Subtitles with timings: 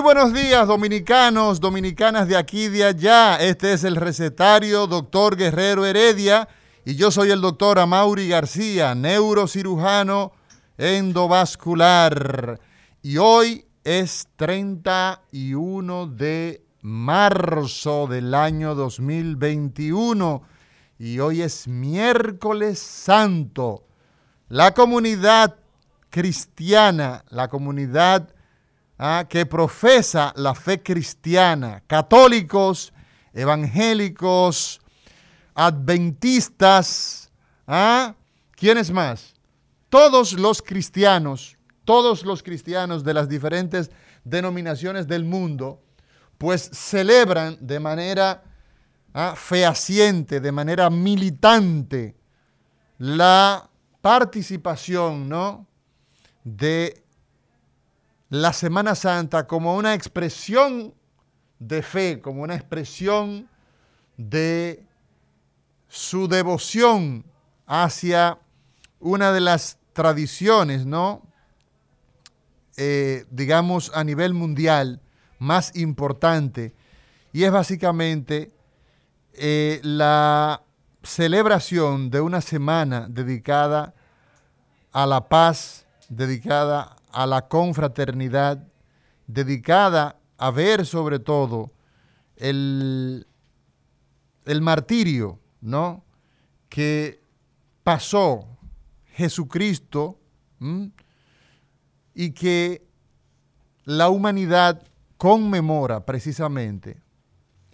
[0.00, 3.36] Muy buenos días, dominicanos, dominicanas de aquí y de allá.
[3.36, 6.48] Este es el recetario doctor Guerrero Heredia
[6.86, 10.32] y yo soy el doctor Amaury García, neurocirujano
[10.78, 12.58] endovascular.
[13.02, 20.42] Y hoy es 31 de marzo del año 2021
[20.98, 23.84] y hoy es miércoles santo.
[24.48, 25.56] La comunidad
[26.08, 28.32] cristiana, la comunidad
[29.02, 32.92] ah, que profesa la fe cristiana, católicos,
[33.32, 34.78] evangélicos,
[35.54, 37.30] adventistas,
[37.66, 38.14] ¿ah?
[38.54, 39.34] ¿quiénes más?
[39.88, 41.56] Todos los cristianos,
[41.86, 43.90] todos los cristianos de las diferentes
[44.22, 45.82] denominaciones del mundo,
[46.36, 48.44] pues celebran de manera
[49.14, 49.32] ¿ah?
[49.34, 52.16] fehaciente, de manera militante,
[52.98, 53.70] la
[54.02, 55.66] participación ¿no?
[56.44, 57.02] de
[58.30, 60.94] la Semana Santa como una expresión
[61.58, 63.48] de fe, como una expresión
[64.16, 64.84] de
[65.88, 67.24] su devoción
[67.66, 68.38] hacia
[69.00, 71.22] una de las tradiciones, ¿no?
[72.76, 75.00] Eh, digamos, a nivel mundial
[75.38, 76.72] más importante,
[77.32, 78.52] y es básicamente
[79.34, 80.62] eh, la
[81.02, 83.94] celebración de una semana dedicada
[84.92, 88.66] a la paz, dedicada a la confraternidad,
[89.26, 91.70] dedicada a ver sobre todo
[92.36, 93.26] el,
[94.46, 96.04] el martirio ¿no?
[96.68, 97.22] Que
[97.82, 98.46] pasó
[99.12, 100.18] Jesucristo
[102.14, 102.86] y que
[103.84, 104.82] la humanidad
[105.16, 107.02] conmemora precisamente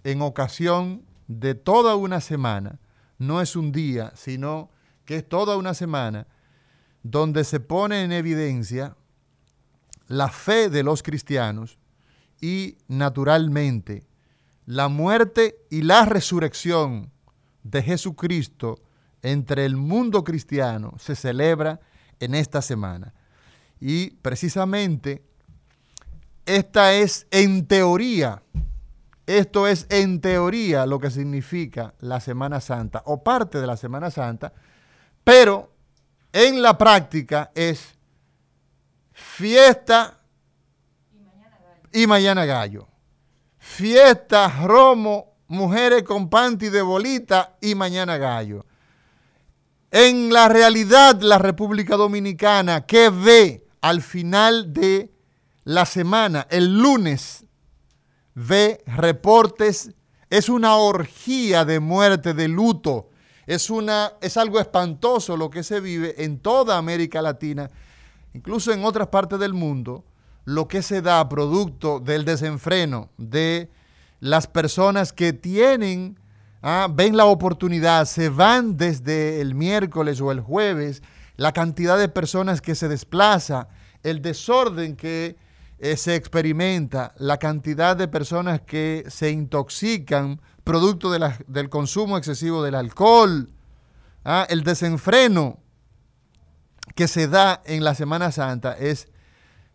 [0.03, 2.79] en ocasión de toda una semana,
[3.17, 4.69] no es un día, sino
[5.05, 6.27] que es toda una semana,
[7.03, 8.95] donde se pone en evidencia
[10.07, 11.77] la fe de los cristianos
[12.41, 14.07] y naturalmente
[14.65, 17.11] la muerte y la resurrección
[17.63, 18.81] de Jesucristo
[19.21, 21.79] entre el mundo cristiano se celebra
[22.19, 23.13] en esta semana.
[23.79, 25.23] Y precisamente
[26.45, 28.41] esta es en teoría,
[29.25, 34.09] esto es en teoría lo que significa la Semana Santa o parte de la Semana
[34.11, 34.53] Santa,
[35.23, 35.73] pero
[36.31, 37.96] en la práctica es
[39.17, 40.19] fiesta
[41.91, 42.87] y mañana gallo.
[43.57, 48.65] Fiesta, romo mujeres con panty de bolita y mañana gallo.
[49.89, 55.11] En la realidad, la República Dominicana, ¿qué ve al final de
[55.63, 57.45] la semana, el lunes,
[58.35, 59.91] ve reportes,
[60.29, 63.09] es una orgía de muerte, de luto,
[63.47, 67.69] es, una, es algo espantoso lo que se vive en toda América Latina,
[68.37, 70.05] incluso en otras partes del mundo,
[70.45, 73.71] lo que se da producto del desenfreno, de
[74.19, 76.19] las personas que tienen,
[76.61, 81.01] ah, ven la oportunidad, se van desde el miércoles o el jueves,
[81.35, 83.69] la cantidad de personas que se desplaza,
[84.03, 85.35] el desorden que
[85.79, 92.75] eh, se experimenta, la cantidad de personas que se intoxican producto del consumo excesivo del
[92.75, 93.49] alcohol,
[94.23, 95.59] ah, el desenfreno
[96.97, 99.07] que se da en la Semana Santa es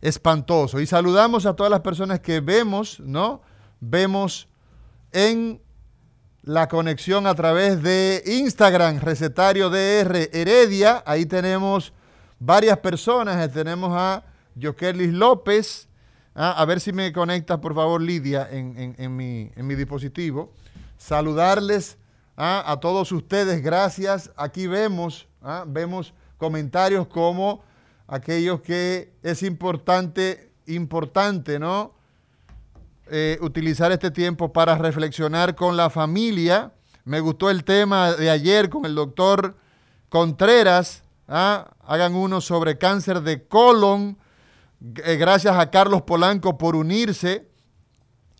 [0.01, 0.81] espantoso.
[0.81, 3.41] Y saludamos a todas las personas que vemos, ¿no?
[3.79, 4.49] vemos
[5.13, 5.61] en
[6.41, 11.01] la conexión a través de Instagram, recetario DR Heredia.
[11.05, 11.93] Ahí tenemos
[12.39, 13.49] varias personas.
[13.53, 14.25] Tenemos a
[14.61, 15.87] Jokerlis López.
[16.35, 20.51] Ah, a ver si me conectas, por favor, Lidia, en, mi, dispositivo.
[20.97, 21.97] Saludarles
[22.35, 23.63] ah, a todos ustedes.
[23.63, 24.29] Gracias.
[24.35, 27.63] Aquí vemos, ah, vemos comentarios como
[28.05, 31.93] aquellos que es importante, importante, ¿no?
[33.09, 36.73] Eh, utilizar este tiempo para reflexionar con la familia.
[37.05, 39.55] Me gustó el tema de ayer con el doctor
[40.09, 41.03] Contreras.
[41.29, 41.71] ¿ah?
[41.87, 44.17] Hagan uno sobre cáncer de colon.
[45.05, 47.47] Eh, gracias a Carlos Polanco por unirse.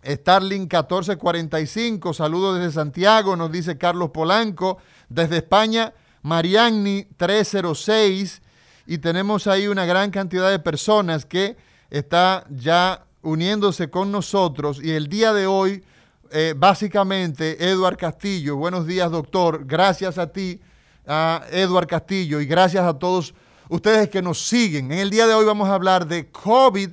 [0.06, 4.78] Starling 1445, saludos desde Santiago, nos dice Carlos Polanco.
[5.08, 8.42] Desde España, Mariani 306.
[8.88, 11.56] Y tenemos ahí una gran cantidad de personas que
[11.90, 14.80] está ya uniéndose con nosotros.
[14.84, 15.84] Y el día de hoy,
[16.32, 20.60] eh, básicamente, Eduard Castillo, buenos días doctor, gracias a ti,
[21.06, 23.34] a Eduard Castillo, y gracias a todos
[23.70, 24.92] ustedes que nos siguen.
[24.92, 26.90] En el día de hoy vamos a hablar de COVID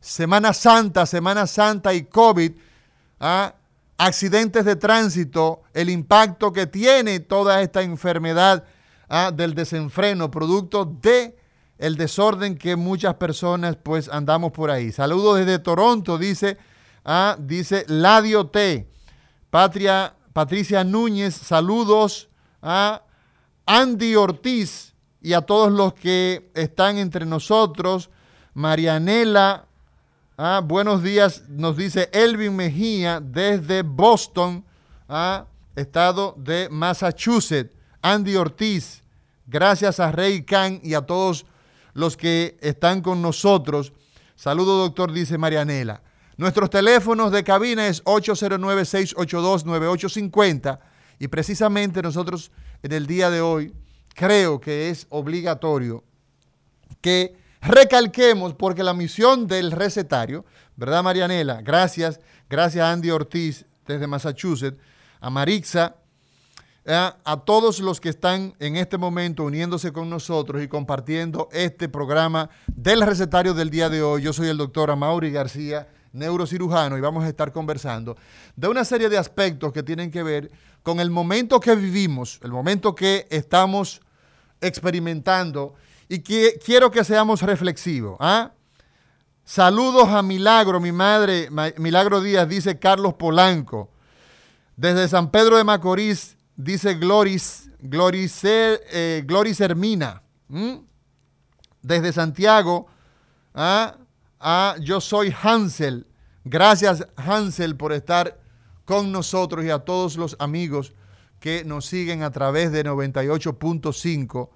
[0.00, 2.52] Semana Santa, Semana Santa y COVID,
[3.18, 3.55] ¿ah?
[3.98, 8.64] Accidentes de tránsito, el impacto que tiene toda esta enfermedad
[9.08, 9.30] ¿ah?
[9.34, 11.36] del desenfreno, producto de
[11.78, 14.92] el desorden que muchas personas pues andamos por ahí.
[14.92, 16.58] Saludos desde Toronto, dice,
[17.04, 17.36] ¿ah?
[17.38, 18.90] dice Ladio T.
[19.50, 22.28] Patria, Patricia Núñez, saludos
[22.60, 23.02] a
[23.64, 28.10] Andy Ortiz y a todos los que están entre nosotros.
[28.54, 29.65] Marianela
[30.38, 34.62] Ah, buenos días, nos dice Elvin Mejía desde Boston,
[35.08, 37.74] ah, estado de Massachusetts.
[38.02, 39.02] Andy Ortiz,
[39.46, 41.46] gracias a Rey Khan y a todos
[41.94, 43.94] los que están con nosotros.
[44.34, 46.02] Saludo, doctor, dice Marianela.
[46.36, 50.80] Nuestros teléfonos de cabina es 809-682-9850
[51.18, 53.72] y precisamente nosotros en el día de hoy
[54.14, 56.04] creo que es obligatorio
[57.00, 60.44] que Recalquemos, porque la misión del recetario,
[60.76, 61.62] ¿verdad, Marianela?
[61.62, 64.78] Gracias, gracias a Andy Ortiz desde Massachusetts,
[65.20, 65.96] a Marixa,
[66.84, 71.88] eh, a todos los que están en este momento uniéndose con nosotros y compartiendo este
[71.88, 74.22] programa del recetario del día de hoy.
[74.22, 78.16] Yo soy el doctor Amaury García, neurocirujano, y vamos a estar conversando
[78.54, 80.52] de una serie de aspectos que tienen que ver
[80.84, 84.02] con el momento que vivimos, el momento que estamos
[84.60, 85.74] experimentando
[86.08, 88.16] y quiero que seamos reflexivos.
[88.20, 88.52] ¿ah?
[89.44, 91.48] Saludos a Milagro, mi madre,
[91.78, 93.90] Milagro Díaz, dice Carlos Polanco.
[94.76, 100.22] Desde San Pedro de Macorís, dice Gloris, eh, Gloris Hermina.
[101.82, 102.86] Desde Santiago,
[103.54, 103.96] ¿ah?
[104.40, 106.06] ah, yo soy Hansel.
[106.44, 108.38] Gracias, Hansel, por estar
[108.84, 110.92] con nosotros y a todos los amigos
[111.40, 114.50] que nos siguen a través de 98.5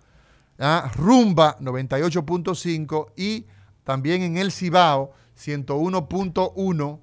[0.61, 0.91] ¿ah?
[0.95, 3.47] Rumba 98.5 y
[3.85, 6.99] también en el Cibao 101.1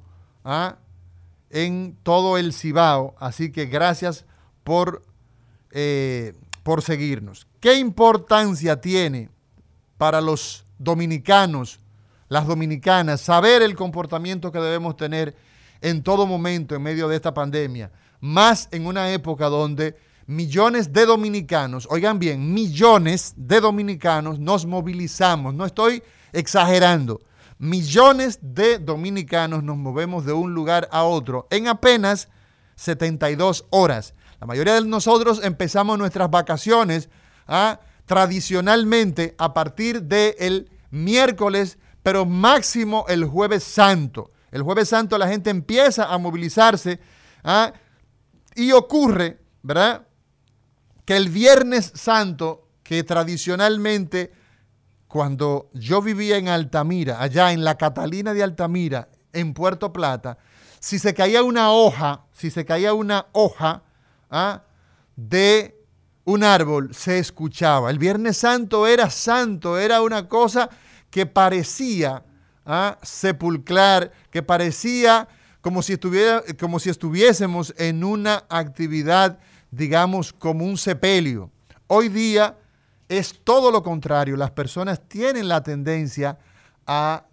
[0.45, 0.77] ¿ah?
[1.49, 3.15] en todo el Cibao.
[3.19, 4.25] Así que gracias
[4.63, 5.03] por,
[5.71, 6.33] eh,
[6.63, 7.47] por seguirnos.
[7.59, 9.29] ¿Qué importancia tiene
[9.97, 11.79] para los dominicanos,
[12.29, 15.35] las dominicanas, saber el comportamiento que debemos tener
[15.81, 17.91] en todo momento en medio de esta pandemia?
[18.19, 19.95] Más en una época donde
[20.27, 26.03] millones de dominicanos, oigan bien, millones de dominicanos nos movilizamos, no estoy
[26.33, 27.21] exagerando,
[27.57, 32.27] millones de dominicanos nos movemos de un lugar a otro en apenas
[32.75, 34.13] 72 horas.
[34.39, 37.09] La mayoría de nosotros empezamos nuestras vacaciones
[37.47, 37.79] ¿ah?
[38.05, 44.31] tradicionalmente a partir del miércoles, pero máximo el jueves santo.
[44.51, 46.99] El jueves santo la gente empieza a movilizarse
[47.43, 47.71] ¿ah?
[48.55, 50.06] y ocurre, ¿verdad?
[51.07, 54.33] Que el Viernes Santo, que tradicionalmente
[55.07, 60.37] cuando yo vivía en Altamira, allá en la Catalina de Altamira, en Puerto Plata,
[60.81, 63.83] si se caía una hoja, si se caía una hoja
[64.29, 64.63] ¿ah?
[65.15, 65.81] de
[66.25, 67.89] un árbol, se escuchaba.
[67.89, 70.69] El Viernes Santo era santo, era una cosa
[71.09, 72.25] que parecía
[72.65, 72.97] ¿ah?
[73.01, 75.29] sepulcrar, que parecía
[75.61, 79.39] como si, estuviera, como si estuviésemos en una actividad
[79.71, 81.51] digamos, como un sepelio.
[81.87, 82.57] Hoy día
[83.09, 84.35] es todo lo contrario.
[84.35, 86.37] Las personas tienen la tendencia
[86.85, 87.25] a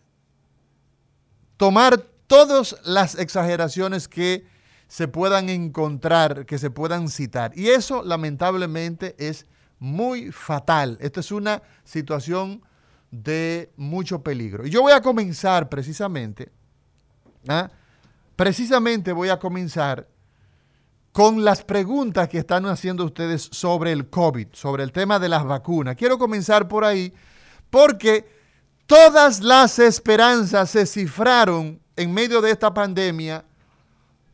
[1.57, 4.47] tomar todas las exageraciones que
[4.88, 7.53] se puedan encontrar, que se puedan citar.
[7.57, 9.47] Y eso lamentablemente es
[9.79, 10.99] muy fatal.
[11.00, 12.62] Esta es una situación
[13.11, 14.67] de mucho peligro.
[14.67, 16.50] Y yo voy a comenzar precisamente,
[17.49, 17.71] ¿ah?
[18.37, 20.09] precisamente voy a comenzar
[21.14, 25.44] con las preguntas que están haciendo ustedes sobre el COVID, sobre el tema de las
[25.44, 25.94] vacunas.
[25.94, 27.14] Quiero comenzar por ahí
[27.71, 28.28] porque
[28.85, 33.44] todas las esperanzas se cifraron en medio de esta pandemia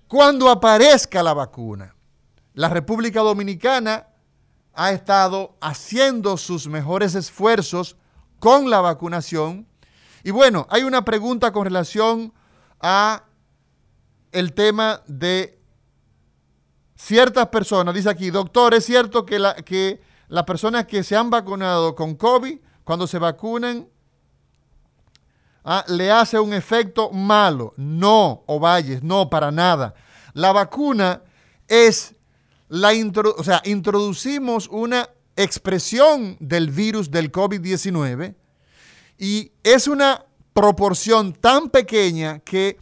[0.09, 1.95] cuando aparezca la vacuna.
[2.55, 4.07] La República Dominicana
[4.73, 7.99] ha estado haciendo sus mejores esfuerzos
[8.39, 9.67] con la vacunación.
[10.25, 12.33] Y bueno, hay una pregunta con relación
[12.81, 13.25] a
[14.33, 15.60] el tema de
[17.01, 17.95] ciertas personas.
[17.95, 22.15] Dice aquí, doctor, ¿es cierto que, la, que las personas que se han vacunado con
[22.15, 23.89] COVID, cuando se vacunan,
[25.65, 27.73] ah, le hace un efecto malo?
[27.77, 29.95] No, Ovalles, no, para nada.
[30.35, 31.23] La vacuna
[31.67, 32.15] es
[32.69, 32.91] la,
[33.37, 38.35] o sea, introducimos una expresión del virus del COVID-19
[39.19, 42.79] y es una proporción tan pequeña que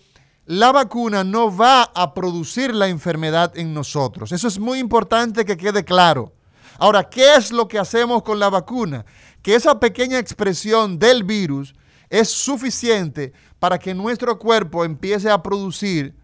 [0.49, 4.33] la vacuna no va a producir la enfermedad en nosotros.
[4.33, 6.33] Eso es muy importante que quede claro.
[6.79, 9.05] Ahora, ¿qué es lo que hacemos con la vacuna?
[9.43, 11.75] Que esa pequeña expresión del virus
[12.09, 16.17] es suficiente para que nuestro cuerpo empiece a producir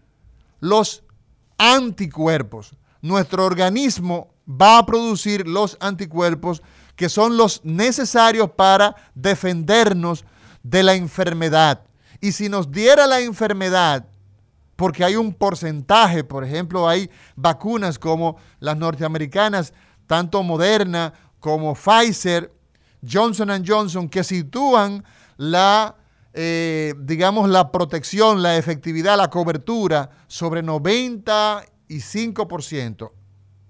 [0.59, 1.03] los
[1.59, 2.75] anticuerpos.
[3.03, 6.63] Nuestro organismo va a producir los anticuerpos
[6.95, 10.25] que son los necesarios para defendernos
[10.63, 11.83] de la enfermedad.
[12.21, 14.07] Y si nos diera la enfermedad,
[14.75, 19.73] porque hay un porcentaje, por ejemplo, hay vacunas como las norteamericanas,
[20.07, 22.51] tanto Moderna como Pfizer,
[23.07, 25.03] Johnson Johnson, que sitúan
[25.37, 25.95] la,
[26.33, 33.11] eh, digamos, la protección, la efectividad, la cobertura sobre 95%.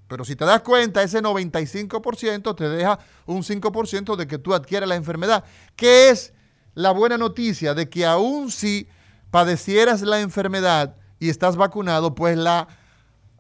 [0.08, 4.88] Pero si te das cuenta, ese 95% te deja un 5% de que tú adquieras
[4.88, 5.44] la enfermedad.
[5.76, 6.32] ¿Qué es
[6.76, 7.74] la buena noticia?
[7.74, 8.88] De que aún si
[9.36, 12.70] padecieras la enfermedad y estás vacunado, pues la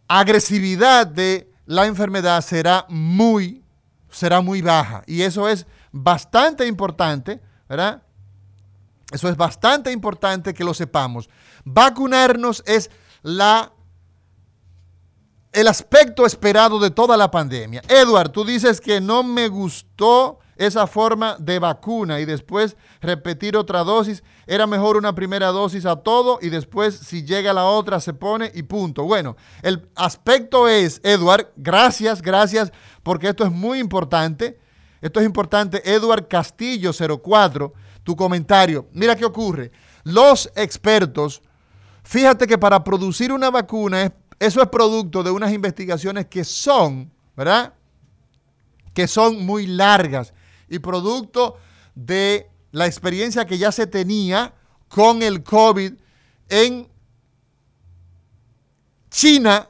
[0.10, 3.64] agresividad de la enfermedad será muy,
[4.10, 5.04] será muy baja.
[5.08, 8.04] Y eso es bastante importante, ¿verdad?
[9.10, 11.30] Eso es bastante importante que lo sepamos.
[11.64, 13.72] Vacunarnos es la
[15.54, 17.82] el aspecto esperado de toda la pandemia.
[17.88, 23.84] Edward, tú dices que no me gustó esa forma de vacuna y después repetir otra
[23.84, 24.24] dosis.
[24.48, 28.52] Era mejor una primera dosis a todo y después si llega la otra se pone
[28.54, 29.04] y punto.
[29.04, 32.72] Bueno, el aspecto es, Edward, gracias, gracias,
[33.04, 34.60] porque esto es muy importante.
[35.02, 35.82] Esto es importante.
[35.90, 38.88] Edward Castillo 04, tu comentario.
[38.94, 39.72] Mira qué ocurre.
[40.04, 41.42] Los expertos,
[42.04, 47.12] fíjate que para producir una vacuna es eso es producto de unas investigaciones que son,
[47.36, 47.74] ¿verdad?
[48.94, 50.34] Que son muy largas
[50.70, 51.58] y producto
[51.94, 54.54] de la experiencia que ya se tenía
[54.88, 55.94] con el COVID
[56.50, 56.88] en
[59.10, 59.70] China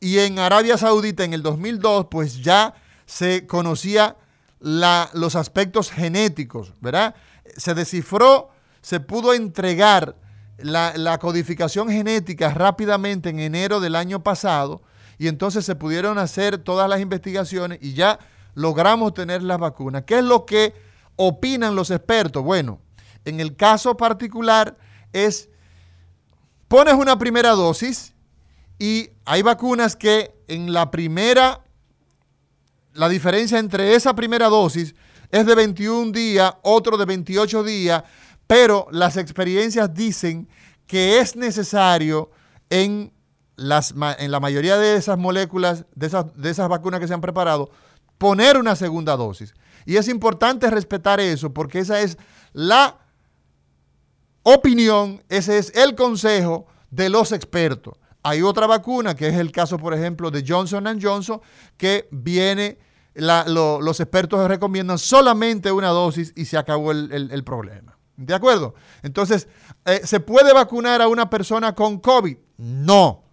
[0.00, 2.74] y en Arabia Saudita en el 2002, pues ya
[3.06, 4.16] se conocía
[4.60, 7.14] los aspectos genéticos, ¿verdad?
[7.56, 8.50] Se descifró,
[8.82, 10.16] se pudo entregar
[10.58, 14.82] la, codificación genética rápidamente en enero del año pasado
[15.18, 18.18] y entonces se pudieron hacer todas las investigaciones y ya
[18.54, 20.04] logramos tener las vacunas.
[20.04, 20.74] ¿Qué es lo que
[21.16, 22.42] opinan los expertos?
[22.42, 22.80] Bueno,
[23.24, 24.76] en el caso particular
[25.12, 25.48] es,
[26.68, 28.14] pones una primera dosis
[28.78, 31.62] y hay vacunas que en la primera,
[32.92, 34.94] la diferencia entre esa primera dosis
[35.30, 38.04] es de 21 días, otro de 28 días,
[38.46, 40.48] pero las experiencias dicen
[40.86, 42.30] que es necesario
[42.70, 43.12] en,
[43.56, 47.20] las, en la mayoría de esas moléculas, de esas, de esas vacunas que se han
[47.20, 47.70] preparado,
[48.24, 49.52] poner una segunda dosis.
[49.84, 52.16] Y es importante respetar eso porque esa es
[52.54, 52.96] la
[54.42, 57.98] opinión, ese es el consejo de los expertos.
[58.22, 61.42] Hay otra vacuna, que es el caso, por ejemplo, de Johnson Johnson,
[61.76, 62.78] que viene,
[63.14, 67.98] los expertos recomiendan solamente una dosis y se acabó el problema.
[68.16, 68.74] ¿De acuerdo?
[69.02, 69.48] Entonces,
[69.84, 72.38] eh, ¿se puede vacunar a una persona con COVID?
[72.56, 73.23] No,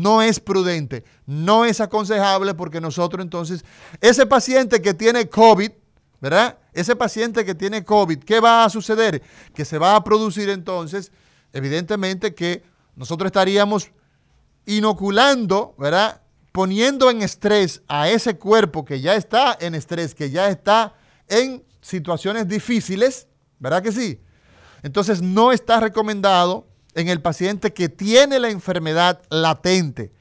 [0.00, 3.64] no es prudente, no es aconsejable porque nosotros entonces,
[4.00, 5.70] ese paciente que tiene COVID,
[6.20, 6.58] ¿verdad?
[6.72, 9.22] Ese paciente que tiene COVID, ¿qué va a suceder?
[9.54, 11.12] Que se va a producir entonces,
[11.52, 12.62] evidentemente que
[12.96, 13.90] nosotros estaríamos
[14.66, 16.22] inoculando, ¿verdad?
[16.52, 20.94] Poniendo en estrés a ese cuerpo que ya está en estrés, que ya está
[21.28, 24.20] en situaciones difíciles, ¿verdad que sí?
[24.82, 30.12] Entonces no está recomendado en el paciente que tiene la enfermedad latente.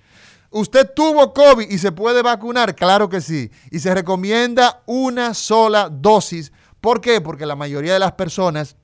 [0.49, 2.75] ¿Usted tuvo COVID y se puede vacunar?
[2.75, 3.51] Claro que sí.
[3.71, 6.51] Y se recomienda una sola dosis.
[6.79, 7.21] ¿Por qué?
[7.21, 8.75] Porque la mayoría de las personas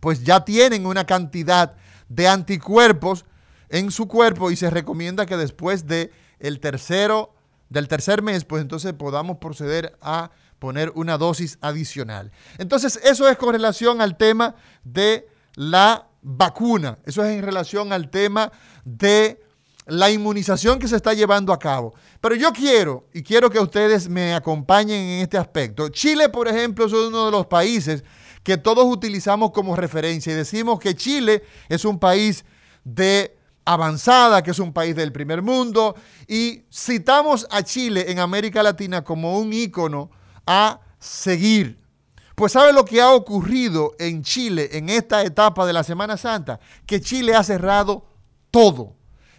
[0.00, 1.76] pues ya tienen una cantidad
[2.08, 3.24] de anticuerpos
[3.68, 7.34] en su cuerpo y se recomienda que después de el tercero,
[7.68, 12.32] del tercer mes, pues entonces podamos proceder a poner una dosis adicional.
[12.58, 16.96] Entonces, eso es con relación al tema de la vacuna.
[17.04, 18.50] Eso es en relación al tema
[18.84, 19.42] de
[19.86, 21.94] la inmunización que se está llevando a cabo.
[22.20, 25.88] Pero yo quiero, y quiero que ustedes me acompañen en este aspecto.
[25.88, 28.04] Chile, por ejemplo, es uno de los países
[28.42, 32.44] que todos utilizamos como referencia y decimos que Chile es un país
[32.84, 35.94] de avanzada, que es un país del primer mundo,
[36.26, 40.10] y citamos a Chile en América Latina como un ícono
[40.46, 41.81] a seguir.
[42.42, 46.58] Pues ¿sabe lo que ha ocurrido en Chile en esta etapa de la Semana Santa?
[46.84, 48.04] Que Chile ha cerrado
[48.50, 48.96] todo,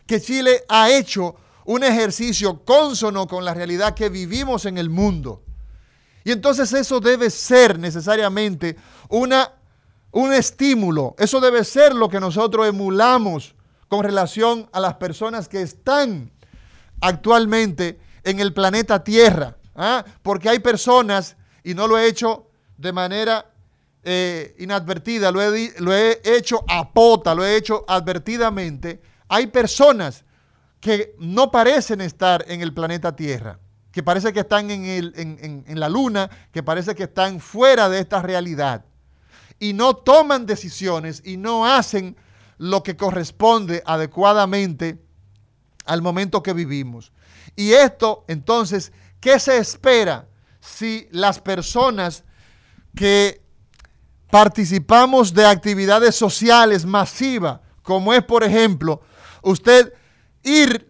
[0.07, 5.43] que Chile ha hecho un ejercicio consono con la realidad que vivimos en el mundo.
[6.23, 8.77] Y entonces eso debe ser necesariamente
[9.09, 9.51] una,
[10.11, 13.53] un estímulo, eso debe ser lo que nosotros emulamos
[13.89, 16.31] con relación a las personas que están
[17.01, 19.57] actualmente en el planeta Tierra.
[19.75, 20.05] ¿ah?
[20.21, 23.45] Porque hay personas, y no lo he hecho de manera
[24.03, 30.25] eh, inadvertida, lo he, lo he hecho a pota, lo he hecho advertidamente, hay personas
[30.79, 33.59] que no parecen estar en el planeta Tierra,
[33.91, 37.87] que parece que están en, el, en, en, la luna, que parece que están fuera
[37.87, 38.83] de esta realidad.
[39.59, 42.17] Y no toman decisiones y no hacen
[42.57, 45.01] lo que corresponde adecuadamente
[45.85, 47.13] al momento que vivimos.
[47.55, 50.27] Y esto, entonces, ¿qué se espera
[50.59, 52.25] si las personas
[52.95, 53.41] que
[54.29, 59.01] participamos de actividades sociales masivas, como es, por ejemplo,
[59.41, 59.93] usted
[60.43, 60.89] ir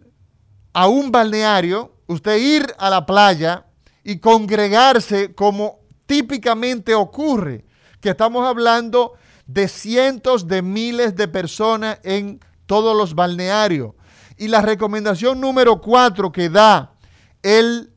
[0.74, 3.66] a un balneario, usted ir a la playa
[4.04, 7.66] y congregarse como típicamente ocurre,
[8.02, 9.14] que estamos hablando
[9.46, 13.94] de cientos de miles de personas en todos los balnearios.
[14.38, 16.94] Y la recomendación número cuatro que da
[17.42, 17.93] el,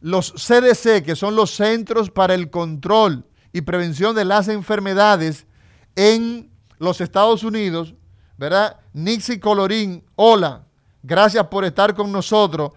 [0.00, 5.46] los CDC, que son los Centros para el Control y Prevención de las Enfermedades
[5.96, 7.94] en los Estados Unidos,
[8.36, 8.78] ¿verdad?
[8.92, 10.64] Nixie Colorín, hola,
[11.02, 12.72] gracias por estar con nosotros.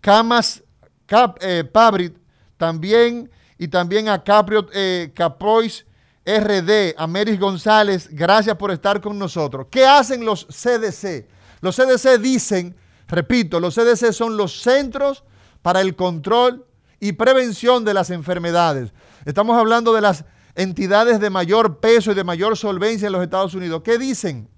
[0.00, 0.62] Camas
[1.06, 2.16] Cap, eh, Pabrit,
[2.56, 5.86] también, y también a Caprio, eh, Caprois
[6.24, 9.66] RD, Ameris González, gracias por estar con nosotros.
[9.70, 11.28] ¿Qué hacen los CDC?
[11.60, 12.74] Los CDC dicen,
[13.06, 15.24] repito, los CDC son los Centros
[15.64, 16.66] para el Control
[17.00, 18.92] y Prevención de las Enfermedades.
[19.24, 23.54] Estamos hablando de las entidades de mayor peso y de mayor solvencia en los Estados
[23.54, 23.80] Unidos.
[23.82, 24.50] ¿Qué dicen?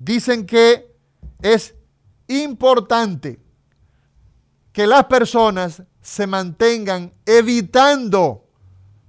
[0.00, 0.96] Dicen que
[1.42, 1.74] es
[2.26, 3.38] importante
[4.72, 8.46] que las personas se mantengan evitando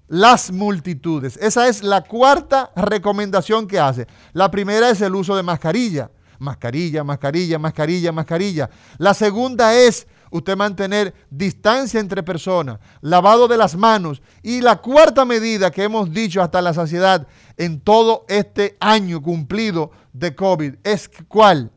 [0.09, 1.37] las multitudes.
[1.37, 4.05] Esa es la cuarta recomendación que hace.
[4.33, 6.11] La primera es el uso de mascarilla.
[6.39, 8.69] Mascarilla, mascarilla, mascarilla, mascarilla.
[8.97, 14.21] La segunda es usted mantener distancia entre personas, lavado de las manos.
[14.43, 19.91] Y la cuarta medida que hemos dicho hasta la saciedad en todo este año cumplido
[20.13, 21.71] de COVID es cuál?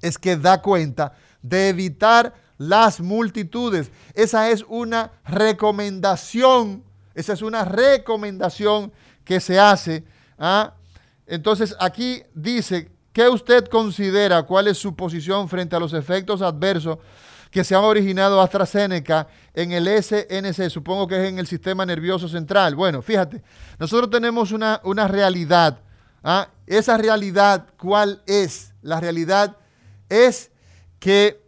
[0.00, 3.90] Es que da cuenta de evitar las multitudes.
[4.14, 8.92] Esa es una recomendación esa es una recomendación
[9.24, 10.04] que se hace.
[10.38, 10.74] ¿ah?
[11.26, 14.42] Entonces aquí dice, ¿qué usted considera?
[14.44, 16.98] ¿Cuál es su posición frente a los efectos adversos
[17.52, 20.70] que se han originado AstraZeneca en el SNC?
[20.70, 22.74] Supongo que es en el sistema nervioso central.
[22.74, 23.42] Bueno, fíjate,
[23.78, 25.78] nosotros tenemos una, una realidad.
[26.24, 26.48] ¿ah?
[26.66, 28.72] Esa realidad, ¿cuál es?
[28.80, 29.56] La realidad
[30.08, 30.50] es
[30.98, 31.44] que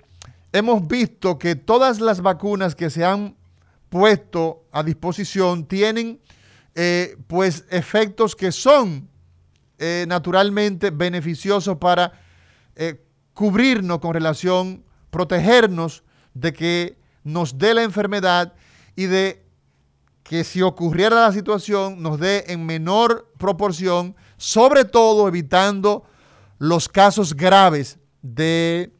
[0.52, 3.36] hemos visto que todas las vacunas que se han
[3.88, 6.20] puesto a disposición tienen
[6.74, 9.08] eh, pues efectos que son
[9.78, 12.12] eh, naturalmente beneficiosos para
[12.76, 13.00] eh,
[13.32, 14.83] cubrirnos con relación,
[15.14, 16.02] protegernos
[16.34, 18.52] de que nos dé la enfermedad
[18.96, 19.46] y de
[20.24, 26.02] que si ocurriera la situación nos dé en menor proporción, sobre todo evitando
[26.58, 28.92] los casos graves de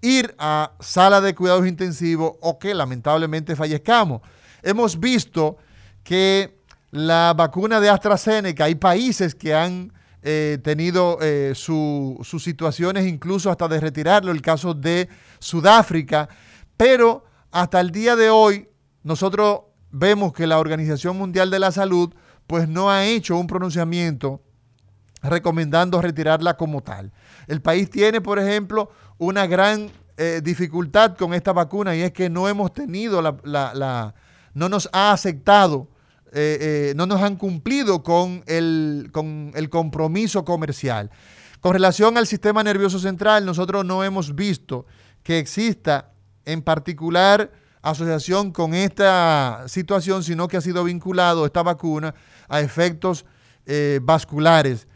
[0.00, 4.22] ir a sala de cuidados intensivos o que lamentablemente fallezcamos.
[4.64, 5.56] Hemos visto
[6.02, 6.58] que
[6.90, 13.68] la vacuna de AstraZeneca, hay países que han eh, tenido eh, sus situaciones incluso hasta
[13.68, 15.08] de retirarlo, el caso de
[15.40, 16.28] Sudáfrica,
[16.76, 18.68] pero hasta el día de hoy
[19.02, 22.14] nosotros vemos que la Organización Mundial de la Salud
[22.46, 24.40] pues no ha hecho un pronunciamiento
[25.22, 27.12] recomendando retirarla como tal.
[27.48, 32.30] El país tiene, por ejemplo, una gran eh, dificultad con esta vacuna y es que
[32.30, 34.14] no hemos tenido la
[34.54, 35.88] no nos ha aceptado,
[36.32, 41.10] eh, eh, no nos han cumplido con el, con el compromiso comercial.
[41.60, 44.86] Con relación al sistema nervioso central, nosotros no hemos visto
[45.22, 46.12] que exista
[46.44, 47.52] en particular
[47.82, 52.14] asociación con esta situación, sino que ha sido vinculado esta vacuna
[52.48, 53.24] a efectos
[53.66, 54.86] eh, vasculares,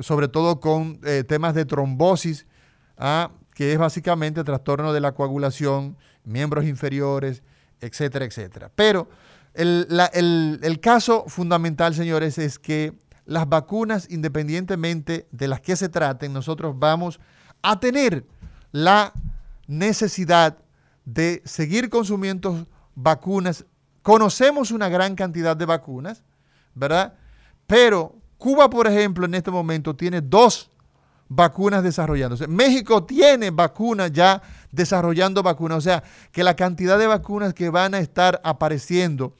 [0.00, 2.46] sobre todo con temas de trombosis,
[2.98, 3.30] ¿ah?
[3.54, 7.42] que es básicamente trastorno de la coagulación, miembros inferiores,
[7.80, 8.70] etcétera, etcétera.
[8.74, 9.08] Pero
[9.54, 9.86] el,
[10.62, 12.92] el caso fundamental, señores, es que
[13.24, 17.20] las vacunas, independientemente de las que se traten, nosotros vamos
[17.62, 18.26] a tener
[18.72, 19.12] la
[19.66, 20.58] necesidad
[21.04, 23.64] de seguir consumiendo vacunas.
[24.02, 26.22] Conocemos una gran cantidad de vacunas,
[26.74, 27.14] ¿verdad?
[27.66, 30.70] Pero Cuba, por ejemplo, en este momento tiene dos
[31.28, 32.46] vacunas desarrollándose.
[32.46, 37.94] México tiene vacunas ya desarrollando vacunas, o sea, que la cantidad de vacunas que van
[37.94, 39.34] a estar apareciendo.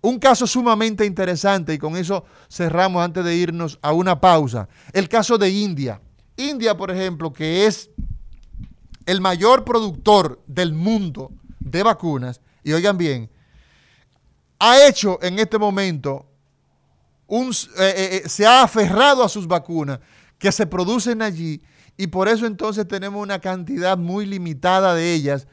[0.00, 5.08] Un caso sumamente interesante, y con eso cerramos antes de irnos a una pausa, el
[5.08, 6.00] caso de India.
[6.36, 7.90] India, por ejemplo, que es
[9.06, 13.30] el mayor productor del mundo de vacunas, y oigan bien,
[14.58, 16.26] ha hecho en este momento,
[17.26, 19.98] un, eh, eh, eh, se ha aferrado a sus vacunas
[20.38, 21.60] que se producen allí
[21.96, 25.46] y por eso entonces tenemos una cantidad muy limitada de ellas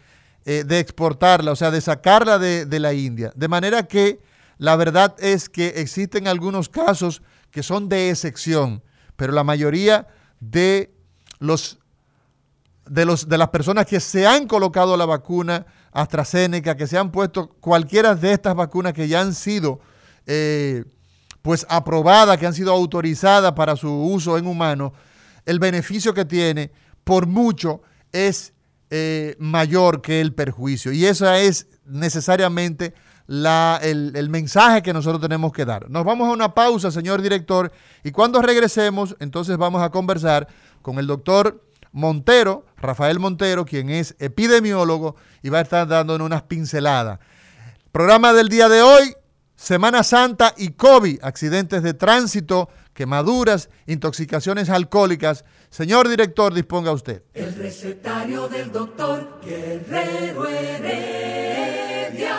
[0.43, 3.31] de exportarla, o sea, de sacarla de, de la India.
[3.35, 4.19] De manera que
[4.57, 8.81] la verdad es que existen algunos casos que son de excepción,
[9.15, 10.07] pero la mayoría
[10.39, 10.91] de
[11.37, 11.80] los
[12.85, 17.11] de, los, de las personas que se han colocado la vacuna AstraZeneca, que se han
[17.11, 19.79] puesto cualquiera de estas vacunas que ya han sido
[20.25, 20.83] eh,
[21.41, 24.91] pues aprobadas, que han sido autorizadas para su uso en humanos,
[25.45, 26.71] el beneficio que tiene
[27.03, 28.53] por mucho es
[28.89, 30.91] eh, mayor que el perjuicio.
[30.91, 32.93] Y esa es necesariamente
[33.25, 35.89] la, el, el, mensaje que nosotros tenemos que dar.
[35.89, 37.71] Nos vamos a una pausa, señor director,
[38.03, 40.47] y cuando regresemos, entonces vamos a conversar
[40.81, 46.43] con el doctor Montero, Rafael Montero, quien es epidemiólogo y va a estar dándonos unas
[46.43, 47.19] pinceladas.
[47.91, 49.15] Programa del día de hoy,
[49.55, 55.45] Semana Santa y COVID, accidentes de tránsito, quemaduras, intoxicaciones alcohólicas.
[55.69, 57.23] Señor director, disponga usted.
[57.33, 62.37] El recetario del doctor Guerrero Heredia.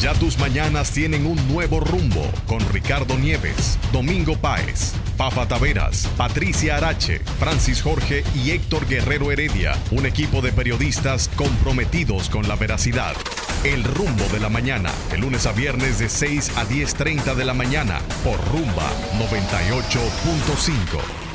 [0.00, 6.76] Ya tus mañanas tienen un nuevo rumbo con Ricardo Nieves, Domingo Páez, Fafa Taveras, Patricia
[6.76, 13.16] Arache, Francis Jorge y Héctor Guerrero Heredia, un equipo de periodistas comprometidos con la veracidad.
[13.64, 17.54] El rumbo de la mañana, de lunes a viernes de 6 a 10.30 de la
[17.54, 21.28] mañana por Rumba 98.5.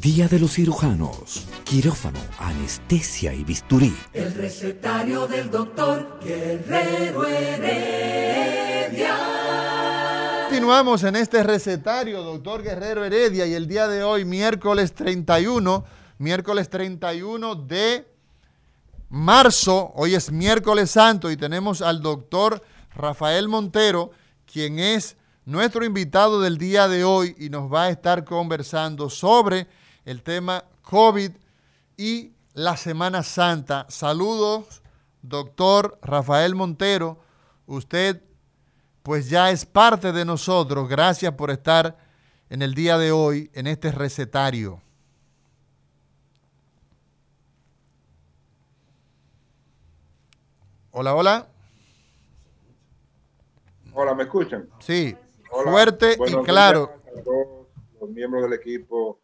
[0.00, 3.96] Día de los cirujanos, quirófano, anestesia y bisturí.
[4.12, 9.16] El recetario del doctor Guerrero Heredia.
[10.48, 15.84] Continuamos en este recetario, doctor Guerrero Heredia, y el día de hoy, miércoles 31,
[16.18, 18.04] miércoles 31 de
[19.08, 22.64] marzo, hoy es miércoles santo y tenemos al doctor
[22.96, 24.10] Rafael Montero,
[24.44, 29.68] quien es nuestro invitado del día de hoy y nos va a estar conversando sobre
[30.04, 31.30] el tema COVID
[32.00, 33.84] y la Semana Santa.
[33.90, 34.80] Saludos,
[35.20, 37.18] doctor Rafael Montero.
[37.66, 38.22] Usted
[39.02, 40.88] pues ya es parte de nosotros.
[40.88, 41.98] Gracias por estar
[42.48, 44.80] en el día de hoy en este recetario.
[50.92, 51.48] Hola, hola.
[53.92, 54.70] Hola, ¿me escuchan?
[54.78, 55.14] Sí,
[55.64, 56.94] fuerte y claro.
[57.14, 57.66] A todos
[58.00, 59.20] los miembros del equipo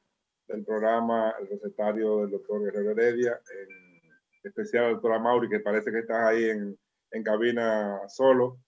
[0.48, 5.90] del programa El Recetario del doctor Guerrero Heredia, en especial al doctor Mauri, que parece
[5.90, 6.78] que estás ahí en,
[7.10, 8.58] en cabina solo.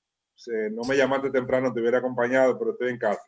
[0.73, 3.23] no me llamaste temprano, te hubiera acompañado, pero estoy en casa.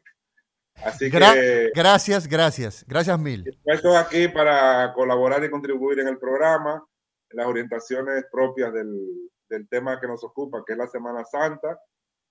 [0.77, 1.71] Así que.
[1.75, 2.85] Gracias, gracias.
[2.87, 3.45] Gracias mil.
[3.65, 6.85] Estoy aquí para colaborar y contribuir en el programa,
[7.31, 11.79] en las orientaciones propias del, del tema que nos ocupa, que es la Semana Santa.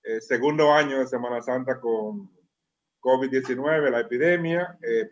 [0.02, 2.30] Eh, segundo año de Semana Santa con
[3.00, 5.10] COVID-19, la epidemia, eh,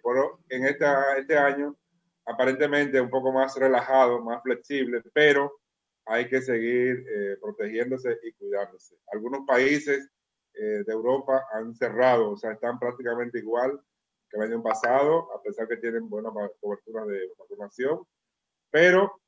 [0.51, 1.77] en esta, este año
[2.27, 5.61] aparentemente un poco más relajado, más flexible, pero
[6.05, 8.96] hay que seguir eh, protegiéndose y cuidándose.
[9.12, 10.11] Algunos países
[10.55, 13.81] eh, de Europa han cerrado, o sea, están prácticamente igual
[14.31, 18.01] que el año pasado, a pesar que tienen buena cobertura de vacunación,
[18.70, 19.22] pero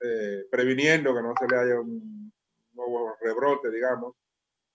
[0.51, 2.31] previniendo que no se le haya un
[2.75, 4.14] nuevo rebrote, digamos,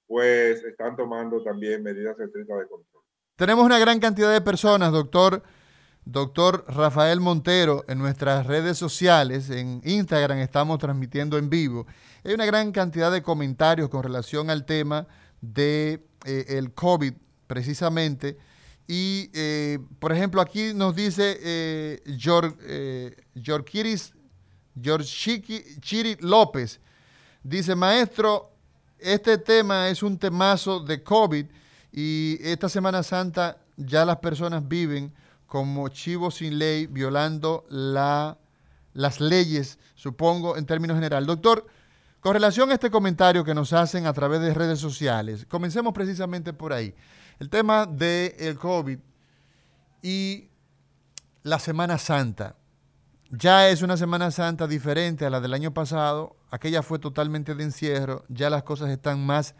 [0.07, 3.04] pues están tomando también medidas estrictas de control.
[3.35, 5.43] Tenemos una gran cantidad de personas, doctor,
[6.05, 11.85] doctor Rafael Montero, en nuestras redes sociales, en Instagram estamos transmitiendo en vivo.
[12.23, 15.05] Hay una gran cantidad de comentarios con relación al tema
[15.41, 17.13] de eh, COVID,
[17.45, 18.37] precisamente.
[18.87, 23.15] Y, eh, por ejemplo, aquí nos dice eh, eh,
[25.81, 26.79] Chiri López,
[27.43, 28.53] dice, maestro,
[28.97, 31.45] este tema es un temazo de COVID
[31.97, 35.13] y esta Semana Santa ya las personas viven
[35.47, 38.37] como chivos sin ley, violando la,
[38.93, 41.25] las leyes, supongo, en términos general.
[41.25, 41.65] Doctor,
[42.19, 46.51] con relación a este comentario que nos hacen a través de redes sociales, comencemos precisamente
[46.51, 46.93] por ahí.
[47.39, 48.99] El tema del COVID
[50.01, 50.49] y
[51.43, 52.57] la Semana Santa.
[53.31, 56.35] Ya es una Semana Santa diferente a la del año pasado.
[56.51, 58.25] Aquella fue totalmente de encierro.
[58.27, 59.55] Ya las cosas están más,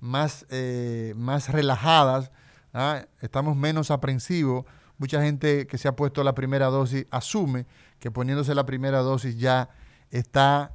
[0.00, 2.30] más, eh, más relajadas.
[2.72, 3.06] ¿ah?
[3.20, 4.64] Estamos menos aprensivos.
[4.98, 7.66] Mucha gente que se ha puesto la primera dosis asume
[7.98, 9.68] que poniéndose la primera dosis ya
[10.10, 10.72] está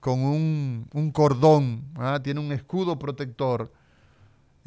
[0.00, 2.20] con un, cordón, ¿ah?
[2.22, 3.72] tiene un escudo protector.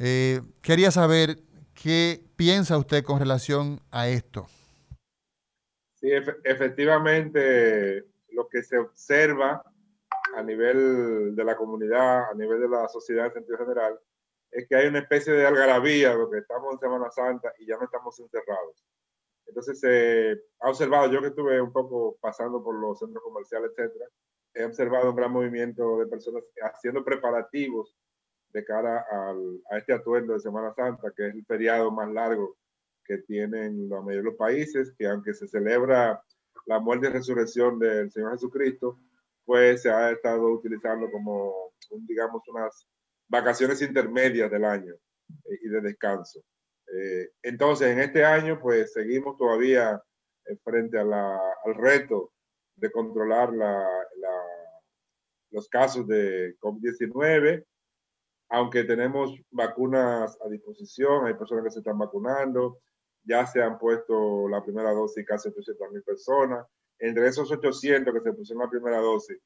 [0.00, 1.38] Eh, quería saber
[1.74, 4.48] qué piensa usted con relación a esto.
[6.00, 6.10] Sí,
[6.44, 9.62] efectivamente, lo que se observa
[10.34, 13.98] a nivel de la comunidad, a nivel de la sociedad en sentido general,
[14.50, 17.84] es que hay una especie de algarabía, porque estamos en Semana Santa y ya no
[17.84, 18.84] estamos encerrados.
[19.46, 24.06] Entonces, se ha observado, yo que estuve un poco pasando por los centros comerciales, etcétera,
[24.54, 27.94] he observado un gran movimiento de personas haciendo preparativos
[28.52, 29.04] de cara
[29.70, 32.56] a este atuendo de Semana Santa, que es el feriado más largo
[33.04, 36.22] que tienen la mayoría de los países, que aunque se celebra
[36.66, 38.98] la muerte y resurrección del Señor Jesucristo,
[39.48, 41.72] pues se ha estado utilizando como,
[42.06, 42.86] digamos, unas
[43.28, 46.40] vacaciones intermedias del año eh, y de descanso.
[46.94, 50.02] Eh, entonces, en este año, pues seguimos todavía
[50.44, 52.34] eh, frente a la, al reto
[52.76, 53.88] de controlar la,
[55.50, 57.64] los casos de COVID-19,
[58.50, 62.80] aunque tenemos vacunas a disposición, hay personas que se están vacunando,
[63.24, 66.66] ya se han puesto la primera dosis casi 800 mil personas.
[66.98, 69.38] Entre esos 800 que se pusieron la primera dosis,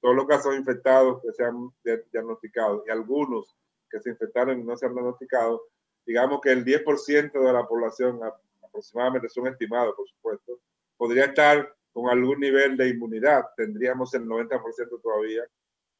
[0.00, 1.70] todos los casos infectados que se han
[2.12, 3.56] diagnosticado y algunos
[3.90, 5.62] que se infectaron y no se han diagnosticado,
[6.06, 8.20] digamos que el 10% de la población
[8.62, 10.60] aproximadamente son estimados, por supuesto,
[10.96, 13.44] podría estar con algún nivel de inmunidad.
[13.56, 15.42] Tendríamos el 90% todavía,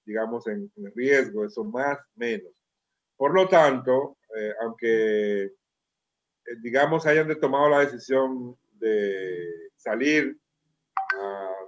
[0.05, 2.53] digamos, en, riesgo, eso más, menos.
[3.16, 5.53] Por lo tanto, eh, aunque, eh,
[6.61, 10.38] digamos, hayan tomado la decisión de salir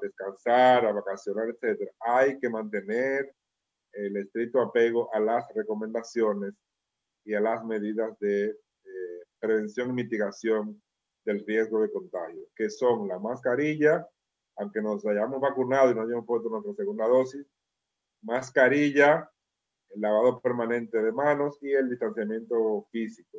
[0.00, 3.34] descansar, a vacacionar, etc., hay que mantener
[3.92, 6.54] el estricto apego a las recomendaciones
[7.24, 10.82] y a las medidas de eh, prevención y mitigación
[11.24, 14.06] del riesgo de contagio, que son la mascarilla,
[14.56, 17.46] aunque nos hayamos vacunado y no hayamos puesto nuestra segunda dosis,
[18.22, 19.30] mascarilla,
[19.90, 23.38] el lavado permanente de manos y el distanciamiento físico.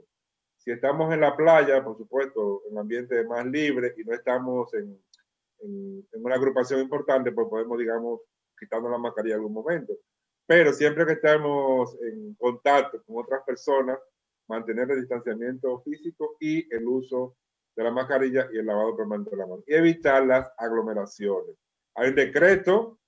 [0.57, 4.99] Si estamos en la playa, por supuesto, en ambiente más libre y no estamos en,
[5.61, 8.21] en, en una agrupación importante, pues podemos, digamos,
[8.59, 9.93] quitarnos la mascarilla en algún momento.
[10.45, 13.97] Pero siempre que estamos en contacto con otras personas,
[14.47, 17.37] mantener el distanciamiento físico y el uso
[17.75, 19.63] de la mascarilla y el lavado permanente de la mano.
[19.65, 21.55] Y evitar las aglomeraciones.
[21.95, 22.99] Hay un decreto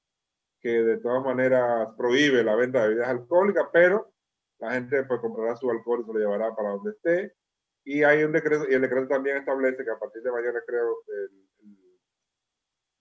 [0.61, 4.13] que de todas maneras prohíbe la venta de bebidas alcohólicas, pero
[4.59, 7.35] la gente pues comprará su alcohol y se lo llevará para donde esté.
[7.83, 10.95] Y hay un decreto, y el decreto también establece que a partir de mañana, creo,
[11.07, 11.31] el,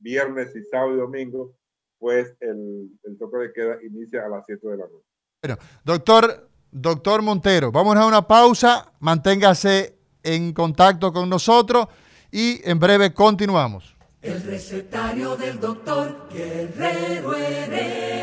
[0.02, 1.54] viernes y sábado y domingo,
[1.98, 5.06] pues el, el, toque de queda inicia a las 7 de la noche.
[5.42, 11.86] Bueno, doctor, doctor Montero, vamos a una pausa, manténgase en contacto con nosotros
[12.30, 13.96] y en breve continuamos.
[14.20, 18.22] El recetario del doctor Guerrero Heredia.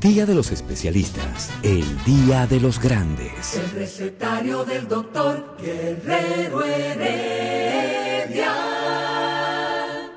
[0.00, 3.54] Día de los especialistas, el día de los grandes.
[3.54, 8.50] El recetario del doctor Guerrero Heredia.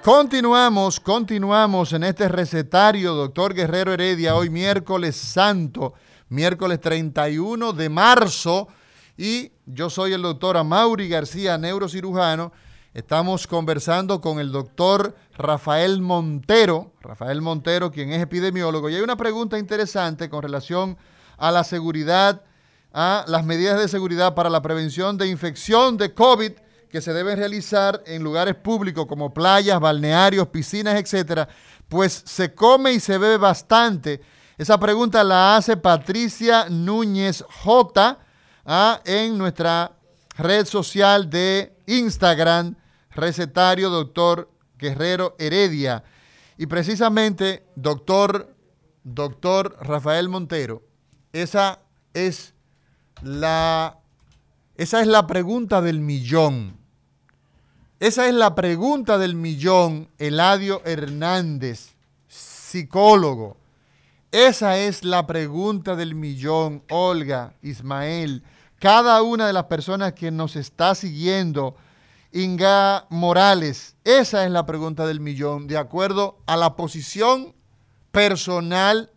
[0.01, 5.95] Continuamos, continuamos en este recetario, doctor Guerrero Heredia, hoy miércoles santo,
[6.29, 8.69] miércoles 31 de marzo,
[9.17, 12.53] y yo soy el doctor Amaury García, neurocirujano.
[12.93, 19.15] Estamos conversando con el doctor Rafael Montero, Rafael Montero, quien es epidemiólogo, y hay una
[19.15, 20.97] pregunta interesante con relación
[21.37, 22.43] a la seguridad,
[22.93, 26.51] a las medidas de seguridad para la prevención de infección de COVID
[26.89, 31.49] que se deben realizar en lugares públicos como playas, balnearios, piscinas, etcétera,
[31.89, 34.21] pues se come y se bebe bastante.
[34.59, 38.19] Esa pregunta la hace Patricia Núñez J
[38.65, 39.01] ¿ah?
[39.03, 39.91] en nuestra
[40.37, 42.75] red social de Instagram,
[43.15, 44.52] recetario doctor
[44.83, 46.03] Guerrero Heredia.
[46.57, 48.53] Y precisamente, doctor,
[49.03, 50.83] doctor Rafael Montero,
[51.31, 51.79] esa
[52.13, 52.53] es
[53.21, 53.97] la,
[54.75, 56.77] esa es la pregunta del millón
[57.99, 61.93] Esa es la pregunta del millón, Eladio Hernández,
[62.27, 63.55] psicólogo.
[64.31, 68.43] Esa es la pregunta del millón, Olga, Ismael,
[68.79, 71.77] cada una de las personas que nos está siguiendo,
[72.33, 77.53] Inga Morales, esa es la pregunta del millón, de acuerdo a la posición
[78.11, 79.11] personal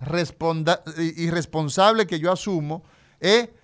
[0.99, 2.85] y responsable que yo asumo,
[3.21, 3.55] eh,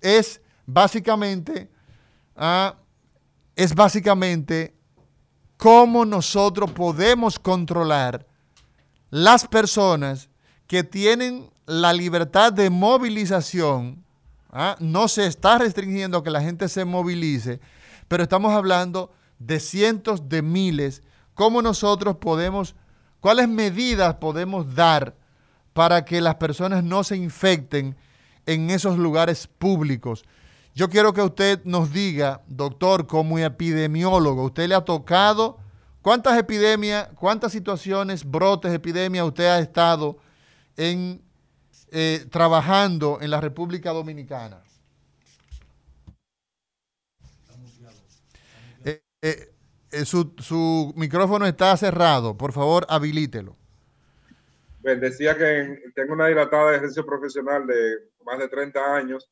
[0.00, 1.70] es básicamente,
[2.36, 2.76] ah,
[3.54, 4.74] es básicamente
[5.58, 8.26] cómo nosotros podemos controlar
[9.10, 10.30] las personas
[10.66, 14.02] que tienen la libertad de movilización.
[14.50, 17.60] Ah, no se está restringiendo que la gente se movilice,
[18.12, 21.02] pero estamos hablando de cientos de miles.
[21.32, 22.74] ¿Cómo nosotros podemos
[23.20, 25.16] ¿Cuáles medidas podemos dar
[25.72, 27.96] para que las personas no se infecten
[28.44, 30.26] en esos lugares públicos?
[30.74, 35.56] Yo quiero que usted nos diga, doctor, como epidemiólogo, ¿usted le ha tocado
[36.02, 40.18] cuántas epidemias, cuántas situaciones, brotes, epidemias usted ha estado
[40.76, 41.22] en,
[41.90, 44.60] eh, trabajando en la República Dominicana?
[49.22, 49.52] Eh, eh,
[49.92, 52.36] eh, su, micrófono está cerrado.
[52.36, 53.56] Por favor, habilítelo.
[54.80, 59.30] Bien, decía que tengo una dilatada ejercicio profesional de más de 30 años.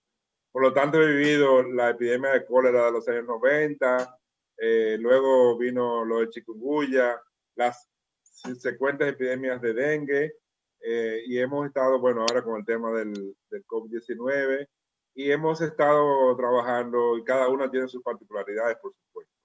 [0.53, 4.19] Por lo tanto, he vivido la epidemia de cólera de los años 90.
[4.59, 7.19] Eh, luego vino lo de chikungunya,
[7.57, 7.89] las
[8.59, 10.35] secuentes epidemias de dengue.
[10.83, 14.69] Eh, y hemos estado, bueno, ahora con el tema del, del COVID-19.
[15.15, 19.40] Y hemos estado trabajando y cada una tiene sus particularidades, por supuesto.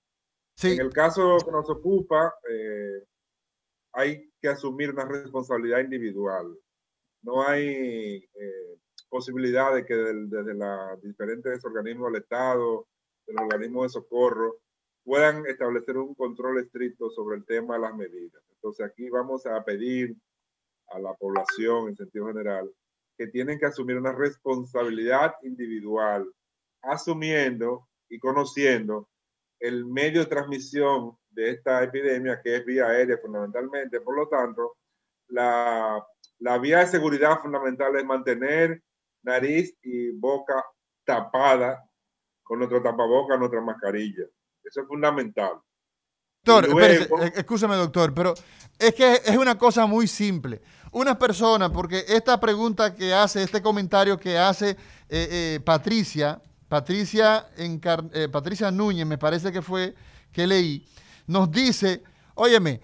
[0.63, 3.03] En el caso que nos ocupa, eh,
[3.93, 6.57] hay que asumir una responsabilidad individual.
[7.21, 12.87] No hay eh, posibilidad de que desde los diferentes organismos del Estado,
[13.25, 14.57] de los organismos de socorro,
[15.03, 18.43] puedan establecer un control estricto sobre el tema de las medidas.
[18.49, 20.15] Entonces aquí vamos a pedir
[20.89, 22.71] a la población en sentido general
[23.17, 26.29] que tienen que asumir una responsabilidad individual,
[26.81, 29.07] asumiendo y conociendo
[29.67, 33.99] el medio de transmisión de esta epidemia, que es vía aérea fundamentalmente.
[34.01, 34.77] Por lo tanto,
[35.27, 36.03] la,
[36.39, 38.81] la vía de seguridad fundamental es mantener
[39.23, 40.63] nariz y boca
[41.03, 41.83] tapada
[42.43, 44.25] con nuestro tapaboca, nuestra mascarilla.
[44.63, 45.59] Eso es fundamental.
[46.43, 48.35] Doctor, eh, escúchame doctor, pero
[48.77, 50.61] es que es una cosa muy simple.
[50.91, 54.77] Una persona, porque esta pregunta que hace, este comentario que hace eh,
[55.09, 59.95] eh, Patricia, Patricia, eh, Patricia Núñez, me parece que fue
[60.31, 60.85] que leí,
[61.27, 62.81] nos dice, óyeme,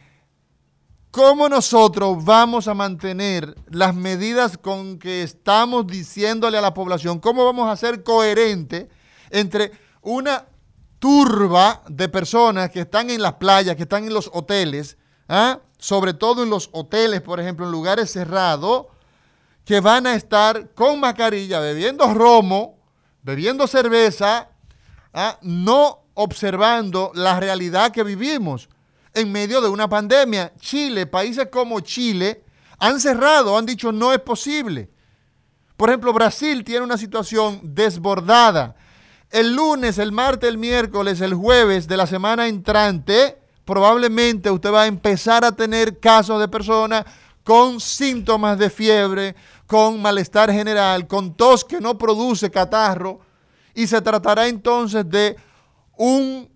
[1.10, 7.20] ¿cómo nosotros vamos a mantener las medidas con que estamos diciéndole a la población?
[7.20, 8.88] ¿Cómo vamos a ser coherentes
[9.30, 10.46] entre una
[11.00, 15.60] turba de personas que están en las playas, que están en los hoteles, ¿ah?
[15.80, 18.86] sobre todo en los hoteles, por ejemplo, en lugares cerrados,
[19.66, 22.81] que van a estar con mascarilla, bebiendo romo,
[23.24, 24.50] bebiendo cerveza,
[25.14, 25.38] ¿ah?
[25.42, 28.70] no observando la realidad que vivimos
[29.14, 30.54] en medio de una pandemia.
[30.60, 32.44] Chile, países como Chile,
[32.80, 34.90] han cerrado, han dicho no es posible.
[35.78, 38.76] Por ejemplo, Brasil tiene una situación desbordada.
[39.30, 44.84] El lunes, el martes, el miércoles, el jueves de la semana entrante, probablemente usted va
[44.84, 47.06] a empezar a tener casos de personas
[47.44, 49.36] con síntomas de fiebre,
[49.72, 53.22] con malestar general, con tos que no produce catarro,
[53.74, 55.38] y se tratará entonces de
[55.96, 56.52] un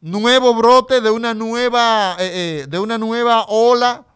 [0.00, 4.06] nuevo brote, de una nueva, eh, eh, de una nueva ola.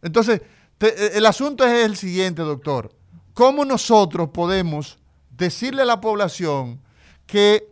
[0.00, 0.40] Entonces,
[0.80, 2.90] eh, el asunto es el siguiente, doctor.
[3.34, 6.80] ¿Cómo nosotros podemos decirle a la población
[7.26, 7.70] que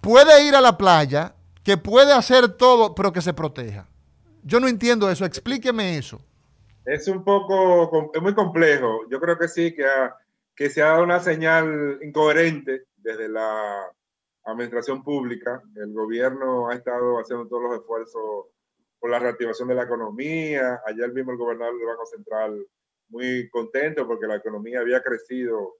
[0.00, 3.86] puede ir a la playa, que puede hacer todo, pero que se proteja?
[4.42, 5.24] Yo no entiendo eso.
[5.24, 6.20] Explíqueme eso.
[6.90, 9.08] Es un poco, es muy complejo.
[9.08, 9.86] Yo creo que sí, que,
[10.56, 13.88] que se ha dado una señal incoherente desde la
[14.42, 15.62] administración pública.
[15.76, 18.46] El gobierno ha estado haciendo todos los esfuerzos
[18.98, 20.80] por la reactivación de la economía.
[20.84, 22.66] Ayer mismo el gobernador del Banco Central
[23.10, 25.76] muy contento porque la economía había crecido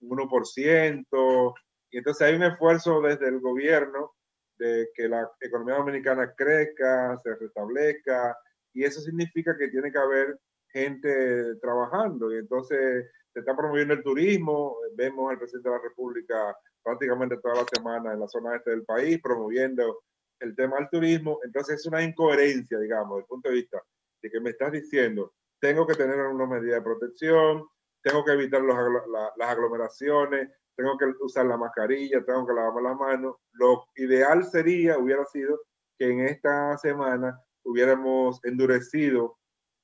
[0.00, 1.54] un 1%.
[1.92, 4.16] Y entonces hay un esfuerzo desde el gobierno
[4.58, 8.36] de que la economía dominicana crezca, se restablezca,
[8.72, 10.36] y eso significa que tiene que haber
[10.72, 16.56] gente trabajando y entonces se está promoviendo el turismo, vemos al presidente de la República
[16.82, 20.02] prácticamente toda la semana en la zona este del país promoviendo
[20.40, 23.82] el tema del turismo, entonces es una incoherencia, digamos, desde el punto de vista
[24.22, 27.66] de que me estás diciendo, tengo que tener una medida de protección,
[28.02, 33.36] tengo que evitar las aglomeraciones, tengo que usar la mascarilla, tengo que lavarme las manos.
[33.52, 35.60] Lo ideal sería, hubiera sido
[35.98, 39.36] que en esta semana hubiéramos endurecido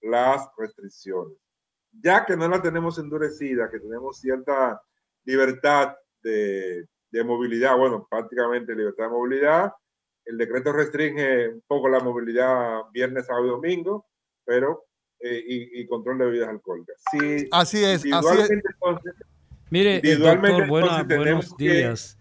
[0.05, 1.36] las restricciones.
[1.92, 4.80] Ya que no la tenemos endurecida, que tenemos cierta
[5.24, 9.72] libertad de, de movilidad, bueno, prácticamente libertad de movilidad,
[10.24, 14.07] el decreto restringe un poco la movilidad viernes, sábado y domingo,
[14.44, 14.86] pero
[15.20, 16.96] eh, y, control de bebidas alcohólicas.
[17.50, 18.50] así es, así es.
[19.70, 22.18] Mire, doctor, buenos días.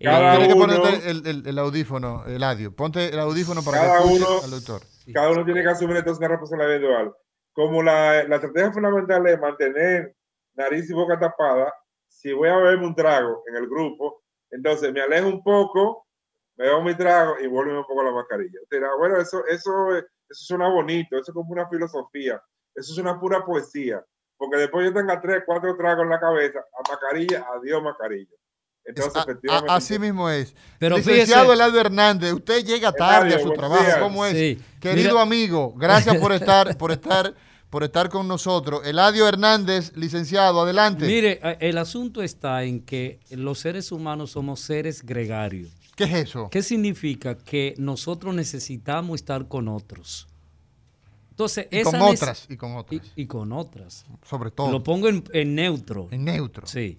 [0.00, 2.74] Cada Tiene que ponerte el, el, audífono, el audio.
[2.74, 4.82] Ponte el audífono para cada que uno, al doctor.
[5.12, 7.14] Cada uno tiene que asumir entonces una responsabilidad individual.
[7.52, 10.14] Como la, la estrategia fundamental es mantener
[10.54, 11.72] nariz y boca tapada,
[12.08, 16.06] si voy a beberme un trago en el grupo, entonces me alejo un poco,
[16.56, 18.60] me bebo mi trago y vuelvo un poco la mascarilla.
[18.98, 22.42] bueno, eso, eso, eso suena bonito, eso es como una filosofía,
[22.74, 24.04] eso es una pura poesía,
[24.36, 28.36] porque después yo tenga tres, cuatro tragos en la cabeza, a mascarilla, adiós mascarilla.
[28.84, 30.54] Entonces, efectivamente, así mismo es.
[30.78, 34.00] Pero Licenciado Eladio Hernández, usted llega tarde a su trabajo.
[34.00, 34.58] ¿Cómo es?
[34.80, 37.34] Querido amigo, gracias por estar, por estar,
[37.70, 38.86] por estar con nosotros.
[38.86, 41.06] Eladio Hernández, licenciado, adelante.
[41.06, 45.70] Mire, el asunto está en que los seres humanos somos seres gregarios.
[45.94, 46.48] ¿Qué es eso?
[46.50, 47.36] ¿Qué significa?
[47.36, 50.26] Que nosotros necesitamos estar con otros.
[51.30, 53.12] Entonces, y con otras, y con otras.
[53.16, 54.04] Y, con otras.
[54.28, 54.70] Sobre todo.
[54.70, 56.08] Lo pongo en, neutro.
[56.10, 56.66] En neutro.
[56.66, 56.98] Sí.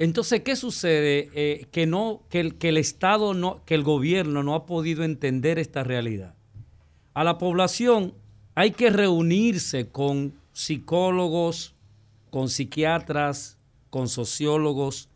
[0.00, 1.28] Entonces, ¿qué sucede?
[1.34, 5.04] Eh, que no, que el, que el Estado no, que el gobierno no ha podido
[5.04, 6.34] entender esta realidad.
[7.12, 8.14] A la población
[8.54, 11.74] hay que reunirse con psicólogos,
[12.30, 13.58] con psiquiatras,
[13.90, 15.10] con sociólogos,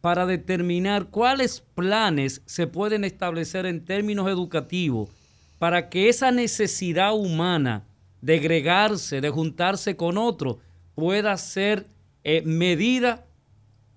[0.00, 5.10] para determinar cuáles planes se pueden establecer en términos educativos
[5.58, 7.88] para que esa necesidad humana
[8.20, 10.60] de agregarse, de juntarse con otro,
[10.94, 11.88] pueda ser
[12.22, 13.24] eh, medida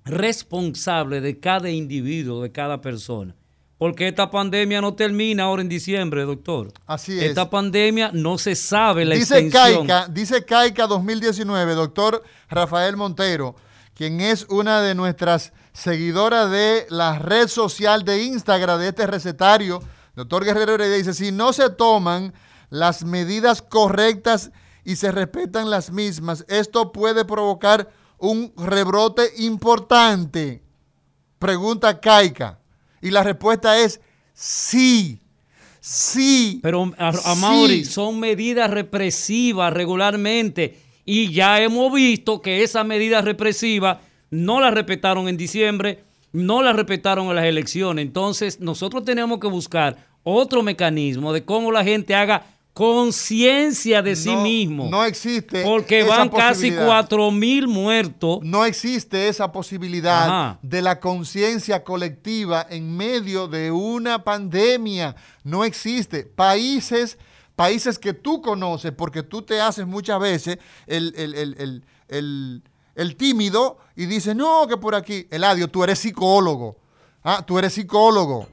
[0.06, 3.36] responsable de cada individuo, de cada persona.
[3.78, 6.72] Porque esta pandemia no termina ahora en diciembre, doctor.
[6.86, 7.24] Así es.
[7.24, 9.88] Esta pandemia no se sabe la dice extensión.
[9.88, 13.56] Caica, dice Caica 2019, doctor Rafael Montero,
[13.95, 19.82] quien es una de nuestras seguidora de la red social de Instagram de este recetario,
[20.16, 22.34] doctor Guerrero Heredia, dice, si no se toman
[22.70, 24.52] las medidas correctas
[24.84, 27.89] y se respetan las mismas, esto puede provocar
[28.22, 30.61] un rebrote importante.
[31.39, 32.59] Pregunta Caica.
[33.01, 33.99] Y la respuesta es
[34.34, 35.19] sí.
[35.80, 36.59] Sí.
[36.61, 37.11] Pero, a,
[37.84, 40.80] son medidas represivas regularmente.
[41.03, 43.97] Y ya hemos visto que esas medidas represivas
[44.30, 48.05] no la respetaron en diciembre, no la respetaron en las elecciones.
[48.05, 54.36] Entonces, nosotros tenemos que buscar otro mecanismo de cómo la gente haga conciencia de sí
[54.36, 54.88] mismo.
[54.89, 55.63] No existe.
[55.63, 58.39] Porque van casi cuatro mil muertos.
[58.43, 65.15] No existe esa posibilidad de la conciencia colectiva en medio de una pandemia.
[65.43, 66.24] No existe.
[66.24, 67.17] Países,
[67.55, 70.57] países que tú conoces, porque tú te haces muchas veces
[70.88, 72.63] el, el
[72.95, 75.28] el tímido y dice, no, que por aquí.
[75.32, 76.78] Eladio, tú eres psicólogo.
[77.24, 78.47] Ah, tú eres psicólogo.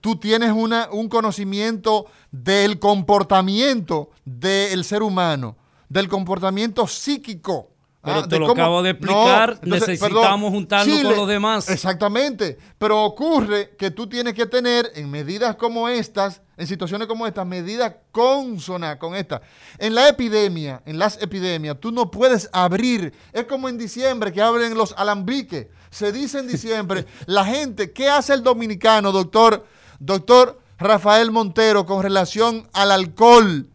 [0.00, 5.56] Tú tienes una, un conocimiento del comportamiento del ser humano,
[5.88, 7.70] del comportamiento psíquico.
[8.02, 11.68] Pero ah, te lo acabo de explicar, necesitamos juntarnos con los demás.
[11.68, 17.26] Exactamente, pero ocurre que tú tienes que tener en medidas como estas, en situaciones como
[17.26, 19.42] estas, medidas consonas con estas.
[19.76, 24.40] En la epidemia, en las epidemias, tú no puedes abrir, es como en diciembre que
[24.40, 25.66] abren los alambiques.
[25.90, 29.66] Se dice en diciembre, la gente, ¿qué hace el dominicano, doctor?
[30.00, 33.70] Doctor Rafael Montero, con relación al alcohol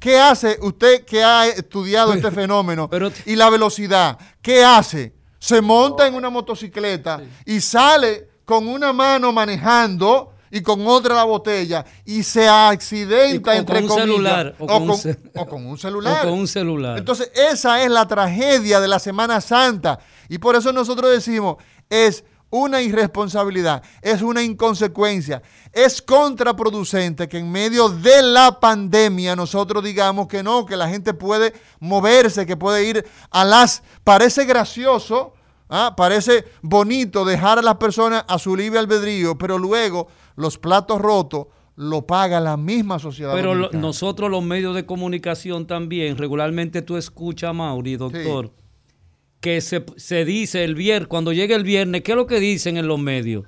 [0.00, 2.88] ¿Qué hace usted que ha estudiado este fenómeno
[3.26, 4.18] y la velocidad?
[4.40, 5.12] ¿Qué hace?
[5.38, 11.24] Se monta en una motocicleta y sale con una mano manejando y con otra la
[11.24, 14.96] botella y se accidenta entre con un celular o, con, un
[15.78, 16.26] celular.
[16.26, 16.98] O con un celular.
[16.98, 20.00] Entonces, esa es la tragedia de la Semana Santa.
[20.28, 21.56] Y por eso nosotros decimos,
[21.90, 25.42] es una irresponsabilidad, es una inconsecuencia,
[25.72, 31.14] es contraproducente que en medio de la pandemia nosotros digamos que no, que la gente
[31.14, 33.82] puede moverse, que puede ir a las...
[34.02, 35.34] Parece gracioso,
[35.68, 35.94] ¿ah?
[35.96, 41.46] parece bonito dejar a las personas a su libre albedrío, pero luego los platos rotos
[41.76, 43.32] lo paga la misma sociedad.
[43.32, 48.50] Pero nosotros los medios de comunicación también, regularmente tú escuchas, Mauri, doctor
[49.40, 52.86] que se, dice el viernes, cuando llega el viernes, ¿qué es lo que dicen en
[52.86, 53.46] los medios?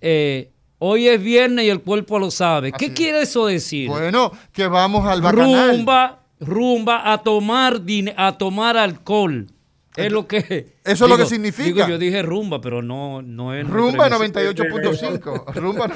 [0.00, 2.72] Eh, hoy es viernes y el cuerpo lo sabe.
[2.72, 3.88] ¿Qué quiere eso decir?
[3.88, 5.76] Bueno, que vamos al bacanal.
[5.76, 7.80] Rumba, rumba a tomar,
[8.16, 9.48] a tomar alcohol.
[9.96, 10.76] Es lo que.
[10.84, 11.88] Eso es lo que significa.
[11.88, 13.66] yo dije rumba, pero no, no es.
[13.66, 15.54] Rumba 98.5.
[15.54, 15.90] rumba.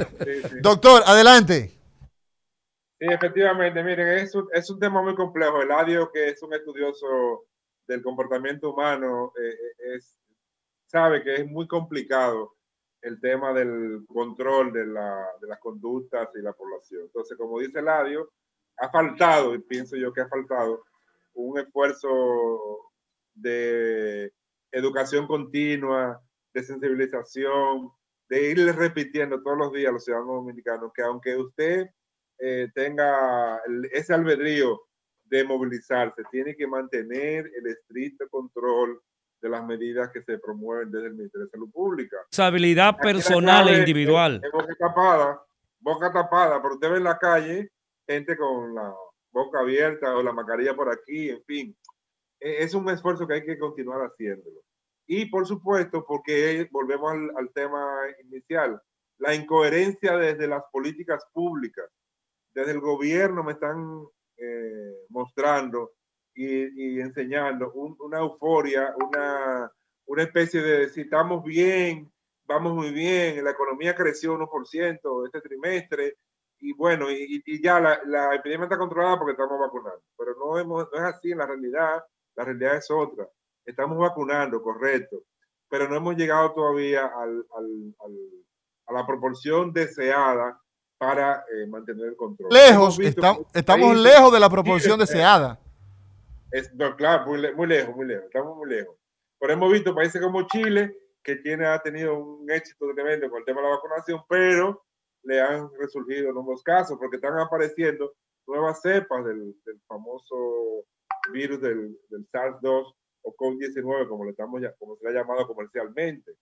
[0.61, 1.71] Doctor, adelante.
[2.99, 5.61] Sí, efectivamente, miren, es un, es un tema muy complejo.
[5.61, 7.47] El Eladio, que es un estudioso
[7.93, 10.19] del comportamiento humano, eh, eh, es,
[10.87, 12.55] sabe que es muy complicado
[13.03, 17.03] el tema del control de, la, de las conductas y la población.
[17.03, 18.31] Entonces, como dice Eladio,
[18.79, 20.85] ha faltado, y pienso yo que ha faltado,
[21.35, 22.93] un esfuerzo
[23.35, 24.33] de
[24.71, 26.23] educación continua,
[26.55, 27.91] de sensibilización,
[28.29, 31.91] de irle repitiendo todos los días a los ciudadanos dominicanos que aunque usted
[32.39, 33.61] eh, tenga
[33.93, 34.81] ese albedrío
[35.33, 39.01] de movilizarse, tiene que mantener el estricto control
[39.41, 42.19] de las medidas que se promueven desde el Ministerio de Salud Pública.
[42.19, 44.43] Responsabilidad personal e individual.
[44.53, 45.43] boca tapada,
[45.81, 47.73] boca tapada, pero usted ve en la calle
[48.07, 48.95] gente con la
[49.31, 51.77] boca abierta o la mascarilla por aquí, en fin.
[52.39, 54.61] E, es un esfuerzo que hay que continuar haciéndolo.
[55.07, 58.79] Y por supuesto, porque volvemos al, tema inicial,
[59.17, 61.87] la incoherencia desde las políticas públicas,
[62.53, 64.05] desde el gobierno me están
[64.37, 65.93] eh, mostrando
[66.35, 69.71] y, enseñando una euforia, una,
[70.07, 72.11] una especie de si estamos bien,
[72.45, 76.17] vamos muy bien, la economía creció 1% este trimestre,
[76.61, 80.89] y bueno, y, ya la, la, epidemia está controlada porque estamos vacunando, pero no, hemos,
[80.93, 82.03] es así en la realidad,
[82.37, 83.29] la realidad es otra.
[83.65, 85.25] Estamos vacunando, correcto,
[85.69, 87.45] pero no hemos llegado todavía al,
[88.87, 90.62] a la proporción deseada
[91.03, 92.49] para eh, mantener el control.
[92.53, 95.59] Lejos, estamos lejos de la proporción deseada.
[96.53, 98.95] Es, claro, muy, muy, lejos, muy lejos, estamos muy lejos.
[99.41, 100.95] Pero hemos visto países como Chile,
[101.25, 104.85] que tiene, ha tenido un éxito tremendo con el tema de la vacunación, pero
[105.23, 108.13] le han resurgido nuevos casos porque están apareciendo
[108.47, 110.85] nuevas cepas del, del famoso
[111.33, 116.33] virus del, del SARS-2 o COVID-19, como, le estamos, como se le ha llamado comercialmente.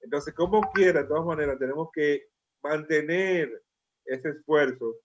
[0.00, 2.24] Entonces, como quiera, de todas maneras, tenemos que
[2.64, 3.62] mantener
[4.04, 4.96] ese esfuerzo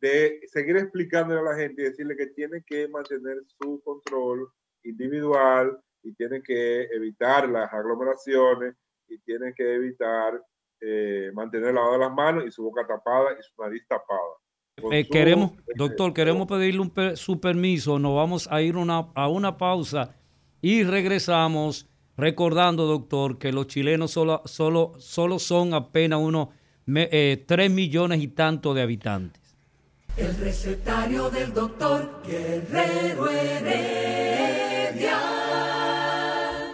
[0.00, 4.48] de seguir explicándole a la gente y decirle que tiene que mantener su control
[4.84, 8.74] individual y tiene que evitar las aglomeraciones
[9.08, 10.40] y tiene que evitar
[10.80, 14.92] eh, mantener lavado las manos y su boca tapada y su nariz tapada.
[14.92, 19.56] Eh, queremos, doctor, queremos pedirle un su permiso, nos vamos a ir una, a una
[19.56, 20.14] pausa
[20.60, 26.48] y regresamos recordando, doctor, que los chilenos solo, solo, solo son apenas unos
[26.86, 29.42] eh, 3 millones y tanto de habitantes.
[30.16, 35.18] El recetario del doctor Guerrero Heredia.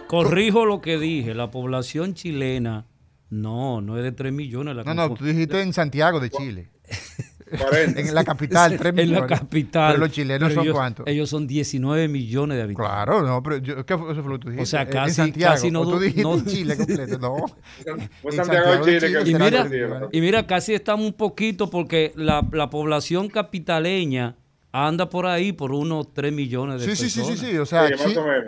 [0.07, 2.85] Corrijo lo que dije, la población chilena
[3.29, 4.75] no, no es de 3 millones.
[4.75, 6.69] La no, no, tú dijiste en Santiago de Chile.
[7.53, 9.15] en la capital, 3 millones.
[9.15, 9.93] En la capital.
[9.93, 11.07] Pero los chilenos son cuántos?
[11.07, 12.91] Ellos son 19 millones de habitantes.
[12.91, 14.63] Claro, no, pero yo, ¿qué fue, eso fue lo que tú dijiste?
[14.63, 17.45] O sea, casi, en Santiago, casi no, tú dijiste no, Chile completo, no.
[18.21, 19.21] Pues Santiago, Chile.
[19.25, 19.69] y, mira,
[20.11, 24.35] y mira, casi estamos un poquito porque la, la población capitaleña
[24.73, 27.39] anda por ahí por unos 3 millones de sí, personas.
[27.39, 27.89] Sí, sí, sí, o sea,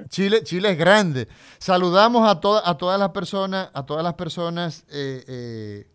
[0.09, 1.27] Chile, Chile, es grande.
[1.59, 5.87] Saludamos a, a todas las personas, a todas las personas eh, eh,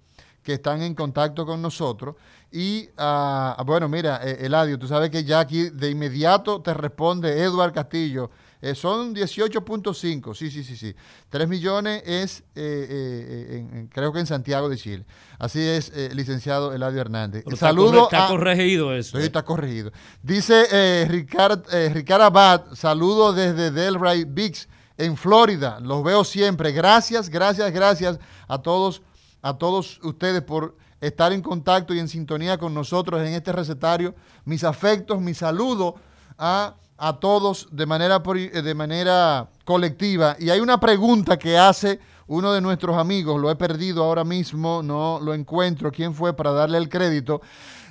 [0.42, 2.16] que están en contacto con nosotros.
[2.52, 7.42] Y, uh, bueno, mira, eh, Eladio, tú sabes que ya aquí de inmediato te responde
[7.42, 8.30] Eduard Castillo.
[8.62, 10.94] Eh, son 18.5, sí, sí, sí, sí.
[11.30, 15.06] 3 millones es, eh, eh, creo que en Santiago de Chile.
[15.38, 17.44] Así es, licenciado Eladio Hernández.
[17.56, 19.18] Saludo está, corregido eso.
[19.18, 19.92] Sí, está corregido.
[20.22, 21.62] Dice Ricard,
[21.92, 24.68] Ricard Abad, saludo desde Delray Beach,
[24.98, 25.80] en Florida.
[25.80, 26.72] Los veo siempre.
[26.72, 29.00] Gracias, gracias, gracias a todos,
[29.42, 34.14] a todos ustedes por estar en contacto y en sintonía con nosotros en este recetario.
[34.44, 35.96] Mis afectos, mi saludo
[36.38, 40.36] a, a todos de manera, eh, de manera colectiva.
[40.38, 44.82] Y hay una pregunta que hace uno de nuestros amigos, lo he perdido ahora mismo,
[44.82, 47.40] no lo encuentro, quién fue para darle el crédito.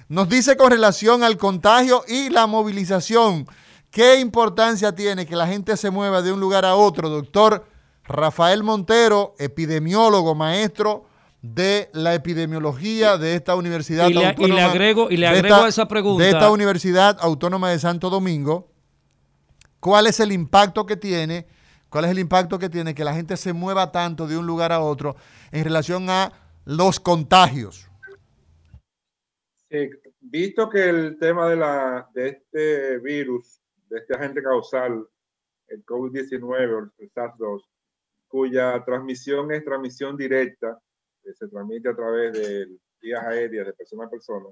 [0.07, 3.47] Nos dice con relación al contagio y la movilización,
[3.91, 7.09] ¿qué importancia tiene que la gente se mueva de un lugar a otro?
[7.09, 7.65] Doctor
[8.05, 11.08] Rafael Montero, epidemiólogo, maestro
[11.41, 14.53] de la epidemiología de esta universidad y le, autónoma.
[14.53, 16.23] Y le agrego, y le agrego a esa pregunta.
[16.23, 18.71] De esta Universidad Autónoma de Santo Domingo.
[19.79, 21.47] ¿Cuál es el impacto que tiene?
[21.89, 24.71] ¿Cuál es el impacto que tiene que la gente se mueva tanto de un lugar
[24.71, 25.15] a otro
[25.51, 26.33] en relación a
[26.65, 27.85] los contagios?
[30.19, 35.07] visto que el tema de, la, de este virus, de este agente causal,
[35.67, 37.61] el COVID-19 o el SARS-2,
[38.27, 40.79] cuya transmisión es transmisión directa,
[41.33, 42.67] se transmite a través de
[43.01, 44.49] vías aéreas de persona a persona,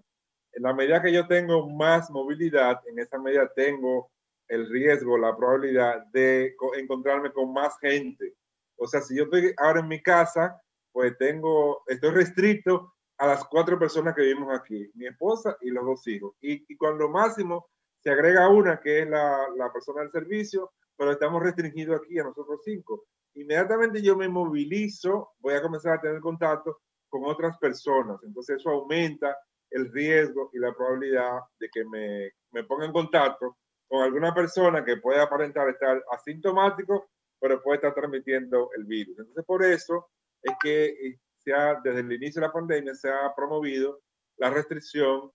[0.53, 4.09] en la medida que yo tengo más movilidad, en esa medida tengo
[4.47, 8.34] el riesgo, la probabilidad de encontrarme con más gente.
[8.78, 10.59] O sea, si yo estoy ahora en mi casa,
[10.91, 15.86] pues tengo, estoy restricto a las cuatro personas que vivimos aquí, mi esposa y los
[15.86, 16.36] dos hijos.
[16.41, 16.78] Y, y
[17.09, 17.67] máximo
[18.08, 22.24] se agrega una, que es la, la persona del servicio, pero estamos restringidos aquí a
[22.24, 23.03] nosotros cinco.
[23.34, 26.80] Inmediatamente yo me movilizo, voy a comenzar a tener contacto
[27.10, 28.24] con otras personas.
[28.24, 29.38] Entonces eso aumenta
[29.72, 33.58] el riesgo y la probabilidad de que me, me ponga en contacto
[33.89, 37.10] con alguna persona que pueda aparentar estar asintomático,
[37.41, 39.20] pero puede estar transmitiendo el virus.
[39.20, 40.08] Entonces, por eso
[40.41, 43.99] es que eh, se ha, desde el inicio de la pandemia se ha promovido
[44.38, 45.30] la restricción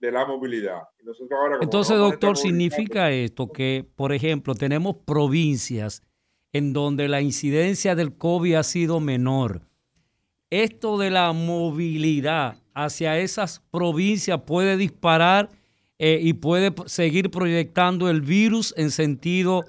[0.00, 0.82] de la movilidad.
[1.60, 6.02] Entonces, doctor, ¿significa esto que, por ejemplo, tenemos provincias
[6.52, 9.62] en donde la incidencia del COVID ha sido menor?
[10.50, 15.50] Esto de la movilidad hacia esas provincias puede disparar
[15.98, 19.64] eh, y puede seguir proyectando el virus en sentido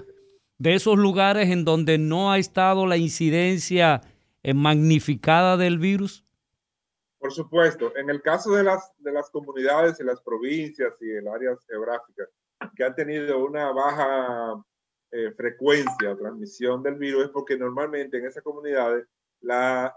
[0.60, 4.02] de esos lugares en donde no ha estado la incidencia
[4.44, 6.24] eh, magnificada del virus?
[7.20, 11.28] Por supuesto, en el caso de las, de las comunidades y las provincias y el
[11.28, 12.30] áreas geográficas
[12.76, 14.64] que han tenido una baja
[15.12, 19.06] eh, frecuencia de transmisión del virus es porque normalmente en esas comunidades
[19.42, 19.94] la,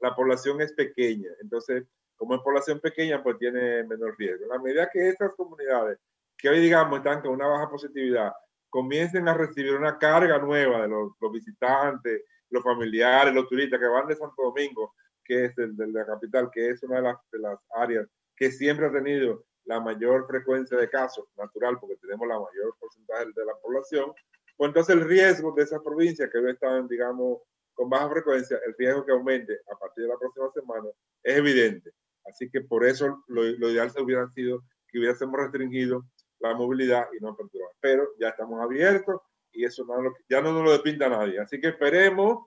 [0.00, 1.30] la población es pequeña.
[1.40, 1.84] Entonces,
[2.16, 4.46] como es población pequeña, pues tiene menor riesgo.
[4.46, 5.98] La medida que estas comunidades,
[6.36, 8.32] que hoy digamos están con una baja positividad,
[8.68, 14.06] comiencen a recibir una carga nueva de los, visitantes, los familiares, los turistas que van
[14.06, 14.94] de Santo Domingo,
[15.24, 18.06] que es el de la capital, que es una de las, de las áreas
[18.36, 23.26] que siempre ha tenido la mayor frecuencia de casos, natural, porque tenemos la mayor porcentaje
[23.26, 24.12] de la población,
[24.56, 27.38] pues entonces el riesgo de esas provincias que hoy están, digamos,
[27.74, 30.88] con baja frecuencia, el riesgo que aumente a partir de la próxima semana
[31.22, 31.90] es evidente.
[32.24, 36.04] Así que por eso lo, ideal se hubiera sido que hubiésemos restringido
[36.40, 37.66] la movilidad y no apertura.
[37.80, 39.20] Pero ya estamos abiertos
[39.52, 41.40] y eso no ya no nos lo despinta nadie.
[41.40, 42.46] Así que esperemos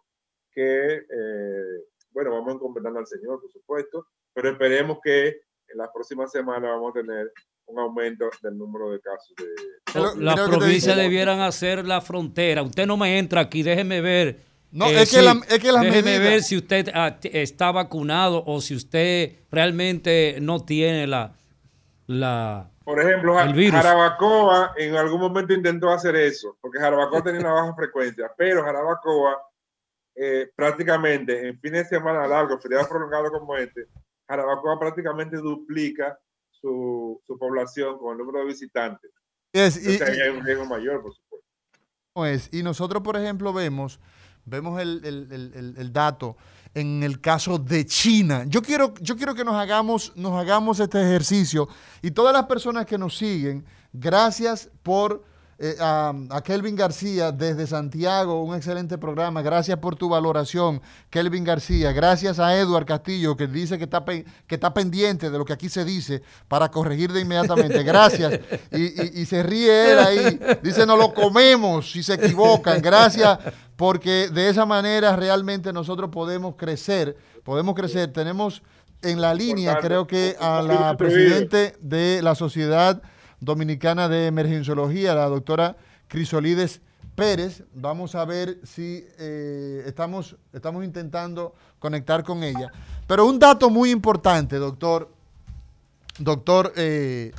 [0.51, 1.83] que, eh,
[2.15, 6.89] bueno, vamos encomendando al Señor, por supuesto, pero esperemos que en las próximas semanas vamos
[6.95, 7.31] a tener
[7.67, 9.35] un aumento del número de casos.
[9.37, 10.23] De...
[10.23, 12.63] Las provincias debieran hacer la frontera.
[12.63, 14.39] Usted no me entra aquí, déjeme ver
[14.75, 18.59] no, eh, es, que la, es que Déjeme ver si usted ah, está vacunado o
[18.59, 21.31] si usted realmente no tiene la...
[22.07, 27.73] la Por ejemplo, Jarabacoa en algún momento intentó hacer eso, porque Jarabacoa tenía una baja
[27.73, 29.37] frecuencia, pero Jarabacoa
[30.15, 33.87] eh, prácticamente en fines de semana largos, feriados prolongados como este,
[34.27, 36.17] Jarabacoa prácticamente duplica
[36.49, 39.11] su, su población con el número de visitantes.
[39.53, 41.47] Es, y, hay un riesgo mayor, por supuesto.
[42.13, 43.99] Pues, y nosotros, por ejemplo, vemos
[44.47, 46.37] Vemos el, dato
[46.75, 48.45] en el caso de China.
[48.47, 51.67] Yo quiero, yo quiero que nos hagamos, nos hagamos este ejercicio
[52.03, 55.23] y todas las personas que nos siguen, gracias por
[55.57, 59.41] eh, a, Kelvin García desde Santiago, un excelente programa.
[59.41, 61.93] Gracias por tu valoración, Kelvin García.
[61.93, 65.69] Gracias a Edward Castillo, que dice que está, que está pendiente de lo que aquí
[65.69, 67.83] se dice para corregir de inmediatamente.
[67.83, 68.39] Gracias.
[68.71, 70.39] Y, y se ríe él ahí.
[70.61, 72.81] Dice, no lo comemos si se equivocan.
[72.81, 73.39] Gracias,
[73.77, 77.15] porque de esa manera realmente nosotros podemos crecer.
[77.45, 78.11] Podemos crecer.
[78.11, 78.61] Tenemos
[79.01, 83.01] en la línea, creo que a la presidente de la sociedad
[83.39, 85.77] Dominicana de Emergenciología, la doctora
[86.07, 86.81] Crisolides
[87.15, 87.63] Pérez.
[87.73, 92.71] Vamos a ver si eh, estamos, estamos intentando conectar con ella.
[93.07, 95.11] Pero un dato muy importante, doctor,
[96.19, 97.31] doctor eh,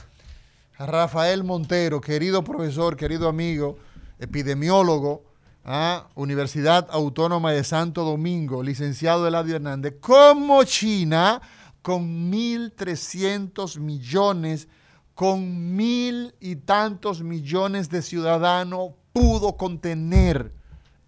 [0.79, 3.79] Rafael Montero, querido profesor, querido amigo,
[4.19, 5.25] epidemiólogo,
[5.65, 6.07] ¿ah?
[6.15, 11.43] Universidad Autónoma de Santo Domingo, licenciado Eladio Hernández, como China,
[11.83, 14.69] con 1.300 millones
[15.17, 20.53] con mil y tantos millones de ciudadanos pudo contener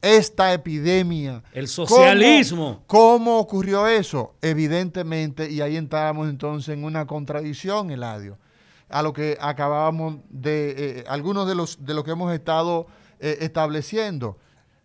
[0.00, 1.42] esta epidemia.
[1.52, 2.82] El socialismo.
[2.86, 4.34] ¿Cómo, ocurrió eso?
[4.40, 8.38] Evidentemente, y ahí entramos entonces en una contradicción, Eladio,
[8.88, 12.86] a lo que acabábamos de, eh, algunos de los de lo que hemos estado
[13.20, 14.38] eh, estableciendo.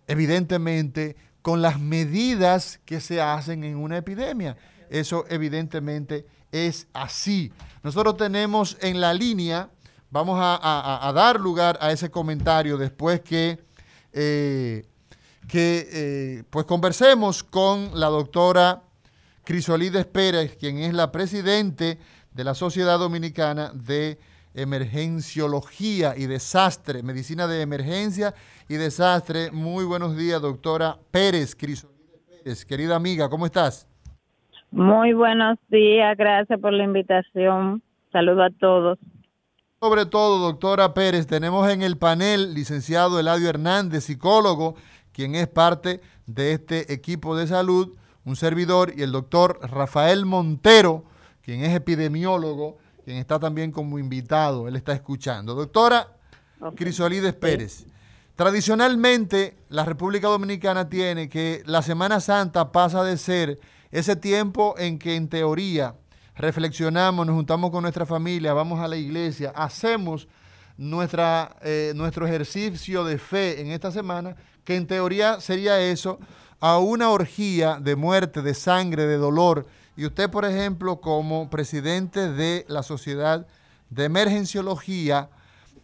[0.05, 4.57] Evidentemente, con las medidas que se hacen en una epidemia.
[4.89, 7.53] Eso evidentemente es así.
[7.83, 9.69] Nosotros tenemos en la línea,
[10.09, 13.59] vamos a, dar lugar a ese comentario después que,
[14.13, 14.85] eh,
[15.49, 18.83] que eh, pues conversemos con la doctora
[19.43, 21.99] Crisolides Pérez, quien es la presidente
[22.31, 24.17] de la Sociedad Dominicana de
[24.53, 28.33] Emergenciología y Desastre, Medicina de Emergencia
[28.69, 29.51] y Desastre.
[29.51, 32.63] Muy buenos días, doctora Pérez, Crisolides Pérez.
[32.63, 33.87] Querida amiga, ¿cómo estás?
[34.73, 37.83] Muy buenos días, gracias por la invitación.
[38.11, 38.97] Saludo a todos.
[39.79, 44.73] Sobre todo, doctora Pérez, tenemos en el panel licenciado Eladio Hernández, psicólogo,
[45.11, 47.95] quien es parte de este equipo de salud,
[48.25, 51.03] un servidor, y el doctor Rafael Montero,
[51.43, 55.53] quien es epidemiólogo, quien está también como invitado, él está escuchando.
[55.53, 56.17] Doctora
[56.75, 57.85] Crisolides Pérez,
[58.35, 63.59] tradicionalmente la República Dominicana tiene que la Semana Santa pasa de ser
[63.93, 65.93] ese tiempo en que en teoría
[66.35, 70.27] reflexionamos, nos juntamos con nuestra familia, vamos a la iglesia, hacemos
[70.77, 76.17] nuestra, eh, nuestro ejercicio de fe en esta semana, que en teoría sería eso,
[76.59, 79.67] a una orgía de muerte, de sangre, de dolor.
[79.95, 83.45] Y usted, por ejemplo, como presidente de la Sociedad
[83.91, 85.29] de Emergenciología,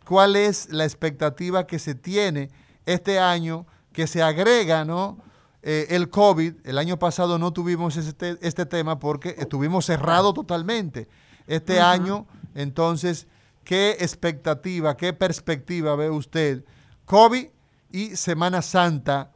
[0.03, 2.49] ¿cuál es la expectativa que se tiene
[2.88, 5.29] este año que se agrega, ¿no?
[5.62, 11.07] Eh, el COVID, el año pasado no tuvimos este, este tema porque estuvimos cerrados totalmente.
[11.47, 13.28] Este año, entonces,
[13.64, 16.64] ¿qué expectativa, qué perspectiva ve usted?
[17.05, 17.47] COVID
[17.91, 19.32] y Semana Santa,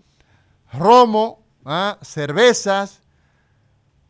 [0.71, 1.97] romo, ¿ah?
[2.01, 3.01] cervezas,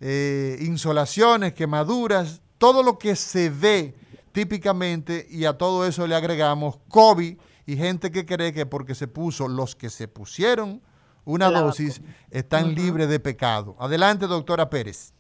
[0.01, 3.95] eh, insolaciones, quemaduras, todo lo que se ve
[4.33, 9.07] típicamente y a todo eso le agregamos COVID y gente que cree que porque se
[9.07, 10.81] puso los que se pusieron
[11.25, 12.01] una dosis
[12.31, 13.75] están libres de pecado.
[13.79, 15.13] Adelante, doctora Pérez.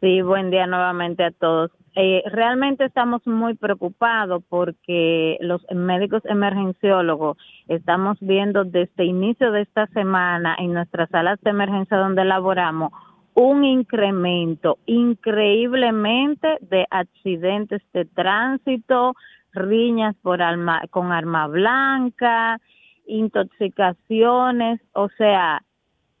[0.00, 1.70] Sí, buen día nuevamente a todos.
[1.98, 9.86] Eh, realmente estamos muy preocupados porque los médicos emergenciólogos estamos viendo desde inicio de esta
[9.88, 12.92] semana en nuestras salas de emergencia donde laboramos
[13.32, 19.14] un incremento increíblemente de accidentes de tránsito,
[19.52, 22.60] riñas por alma, con arma blanca,
[23.06, 25.62] intoxicaciones, o sea,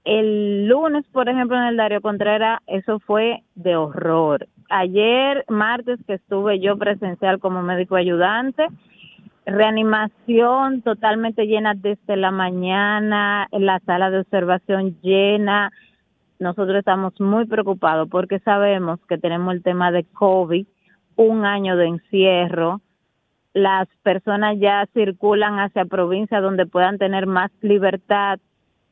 [0.04, 4.46] el lunes, por ejemplo, en el Dario Contreras, eso fue de horror.
[4.70, 8.68] Ayer, martes, que estuve yo presencial como médico ayudante,
[9.46, 15.72] reanimación totalmente llena desde la mañana, la sala de observación llena.
[16.38, 20.66] Nosotros estamos muy preocupados porque sabemos que tenemos el tema de COVID,
[21.16, 22.80] un año de encierro,
[23.56, 28.38] las personas ya circulan hacia provincias donde puedan tener más libertad.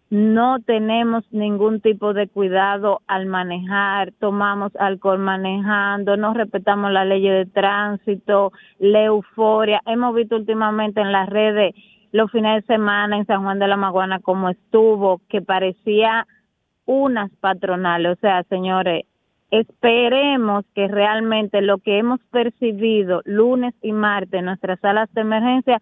[0.08, 7.28] No tenemos ningún tipo de cuidado al manejar, tomamos alcohol manejando, no respetamos la ley
[7.28, 9.82] de tránsito, la euforia.
[9.84, 11.74] Hemos visto últimamente en las redes
[12.12, 16.26] los fines de semana en San Juan de la Maguana como estuvo, que parecía
[16.86, 18.16] unas patronales.
[18.16, 19.04] O sea, señores,
[19.60, 25.80] Esperemos que realmente lo que hemos percibido lunes y martes en nuestras salas de emergencia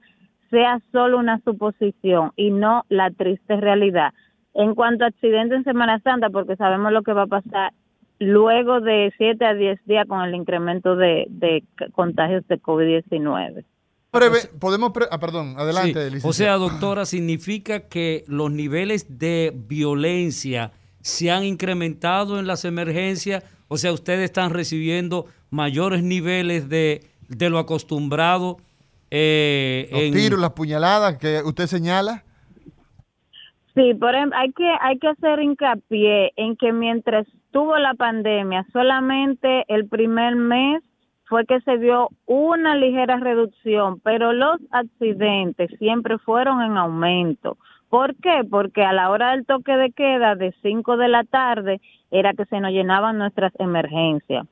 [0.50, 4.12] sea solo una suposición y no la triste realidad.
[4.52, 7.72] En cuanto a accidentes en Semana Santa, porque sabemos lo que va a pasar
[8.18, 13.64] luego de 7 a 10 días con el incremento de, contagios de COVID-19.
[14.60, 16.10] Podemos, ah, perdón, adelante.
[16.24, 23.44] O sea, doctora, significa que los niveles de violencia se han incrementado en las emergencias
[23.72, 27.00] o sea, ustedes están recibiendo mayores niveles de,
[27.40, 28.58] lo acostumbrado.
[29.10, 32.22] Eh, Los tiros, las puñaladas que usted señala.
[33.74, 38.66] Sí, por ejemplo, hay que, hay que hacer hincapié en que mientras tuvo la pandemia,
[38.74, 40.82] solamente el primer mes
[41.24, 47.56] fue que se vio una ligera reducción, pero los accidentes siempre fueron en aumento.
[47.92, 48.42] ¿Por qué?
[48.50, 51.78] Porque a la hora del toque de queda de 5 de la tarde
[52.10, 54.46] era que se nos llenaban nuestras emergencias.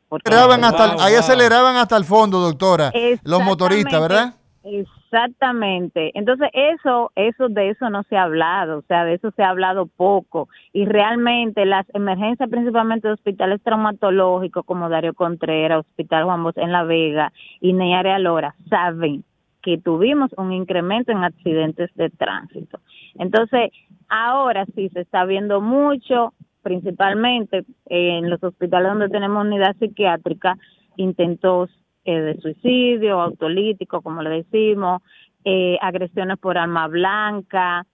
[0.99, 2.93] ahí aceleraban hasta el fondo, doctora,
[3.25, 4.35] los motoristas, ¿verdad?
[4.63, 6.11] Exactamente.
[6.13, 9.49] Entonces eso, eso de eso no se ha hablado, o sea, de eso se ha
[9.49, 16.43] hablado poco y realmente las emergencias, principalmente de hospitales traumatológicos como Dario Contreras, Hospital Juan
[16.43, 17.33] Bosch en La Vega
[17.63, 19.25] y Neyare Alora, saben
[19.63, 22.81] que tuvimos un incremento en accidentes de tránsito.
[23.17, 23.71] Entonces,
[24.09, 26.33] ahora sí se está viendo mucho,
[26.63, 30.57] principalmente en los hospitales donde tenemos unidad psiquiátrica,
[30.97, 31.71] intentos
[32.05, 35.03] eh, de suicidio, autolítico, como le decimos,
[35.45, 37.87] eh, agresiones por arma blanca,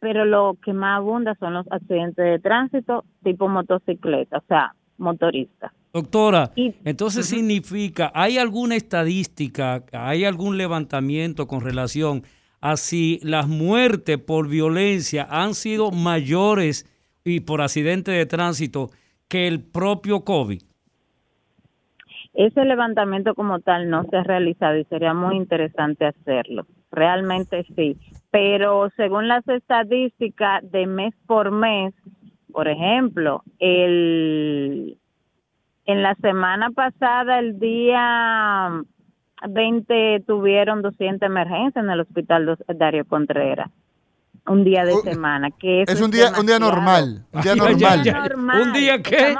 [0.00, 5.72] pero lo que más abunda son los accidentes de tránsito tipo motocicleta, o sea, motorista.
[5.92, 12.22] Doctora, entonces significa, ¿hay alguna estadística, hay algún levantamiento con relación
[12.62, 16.88] a si las muertes por violencia han sido mayores
[17.24, 18.88] y por accidente de tránsito
[19.28, 20.62] que el propio COVID?
[22.32, 26.66] Ese levantamiento como tal no se ha realizado y sería muy interesante hacerlo.
[26.90, 27.98] Realmente sí.
[28.30, 31.92] Pero según las estadísticas de mes por mes,
[32.50, 34.96] por ejemplo, el,
[35.86, 38.82] en la semana pasada, el día
[39.48, 43.70] 20 tuvieron 200 emergencias en el hospital Dario Contreras.
[44.46, 48.60] Un día de uh, semana que es un día un día normal un día normal.
[48.60, 49.36] un día qué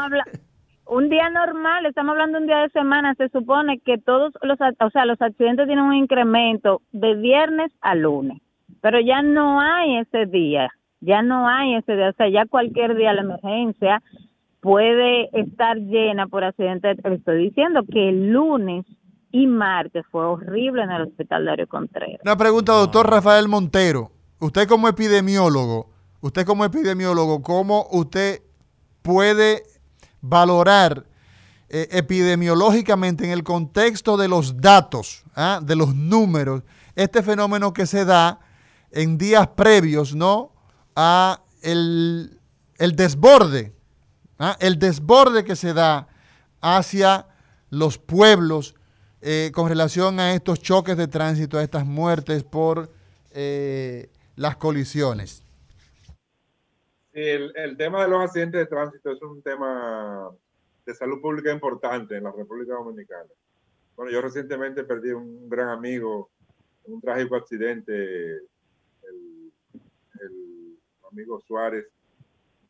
[0.87, 3.15] un día normal estamos hablando de un día de semana.
[3.17, 7.97] Se supone que todos los o sea los accidentes tienen un incremento de viernes a
[7.97, 8.39] lunes
[8.81, 10.71] pero ya no hay ese día
[11.01, 12.11] ya no hay ese día.
[12.11, 14.03] O sea ya cualquier día la emergencia
[14.63, 18.87] puede estar llena por accidentes estoy diciendo que el lunes
[19.33, 22.21] y martes fue horrible en el hospital Dario Contreras.
[22.25, 24.13] Una pregunta, doctor Rafael Montero.
[24.39, 25.91] Usted como epidemiólogo,
[26.21, 28.41] usted como epidemiólogo, ¿cómo usted
[29.03, 29.63] puede
[30.21, 31.05] valorar
[31.69, 35.61] eh, epidemiológicamente en el contexto de los datos, ¿ah?
[35.63, 36.63] de los números,
[36.95, 38.41] este fenómeno que se da
[38.91, 40.53] en días previos, ¿no?
[40.95, 42.39] A el,
[42.79, 43.73] desborde,
[44.39, 44.57] ¿ah?
[44.61, 46.09] el desborde que se da
[46.61, 47.27] hacia
[47.71, 48.75] los pueblos
[49.21, 52.91] eh, con relación a estos choques de tránsito, a estas muertes por
[53.31, 55.45] eh, las colisiones.
[57.13, 60.31] el, el, tema de los accidentes de tránsito es un tema
[60.85, 63.31] de salud pública importante en la República Dominicana.
[63.97, 66.31] Bueno, yo recientemente perdí un gran amigo
[66.85, 67.93] en un trágico accidente.
[67.93, 69.53] El,
[70.21, 70.79] el
[71.11, 71.87] amigo Suárez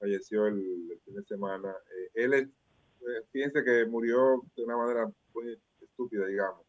[0.02, 1.70] falleció el, fin de semana.
[1.70, 2.48] Eh, él, es,
[3.30, 6.66] fíjense que murió de una manera muy estúpida, digamos.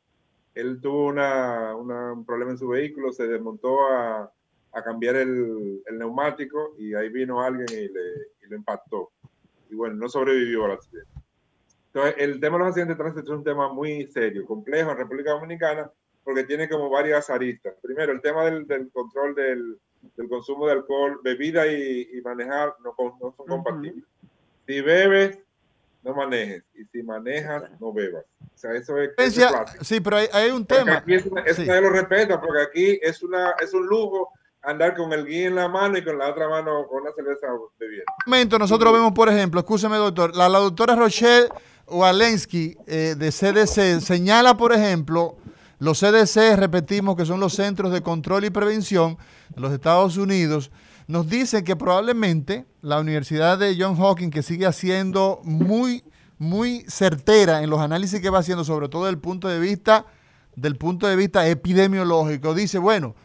[0.53, 4.31] Él tuvo una, un problema en su vehículo, se desmontó a,
[4.71, 8.11] a cambiar el, el, neumático y ahí vino alguien y le,
[8.43, 9.11] y lo impactó.
[9.71, 11.11] Y bueno, no sobrevivió al accidente.
[11.87, 14.97] Entonces, el tema de los accidentes de tránsito es un tema muy serio, complejo en
[14.97, 15.91] República Dominicana,
[16.23, 17.73] porque tiene como varias aristas.
[17.81, 19.79] Primero, el tema del, del control del,
[20.15, 24.05] del, consumo de alcohol, bebida y, y manejar no, no son compatibles.
[24.67, 25.39] Si bebes,
[26.03, 26.63] no manejes.
[26.75, 28.23] Y si manejas, no bebas.
[28.53, 29.11] O sea, eso es.
[29.81, 30.97] sí, pero hay, hay un tema.
[30.97, 34.29] Aquí es, lo respeta, porque aquí es, una, es un lujo
[34.61, 37.47] andar con el guía en la mano y con la otra mano con una cerveza
[37.77, 38.05] bebiendo.
[38.25, 41.49] momento, nosotros vemos, por ejemplo, escúcheme, doctor, la, la doctora Rochelle
[41.87, 45.37] Walensky eh, de CDC señala, por ejemplo,
[45.79, 49.17] los CDC, repetimos, que son los Centros de Control y Prevención
[49.49, 50.71] de los Estados Unidos,
[51.07, 56.03] nos dice que probablemente la Universidad de John Hawking, que sigue haciendo muy,
[56.37, 60.05] muy certera en los análisis que va haciendo, sobre todo del punto de vista,
[60.55, 63.15] del punto de vista epidemiológico, dice, bueno,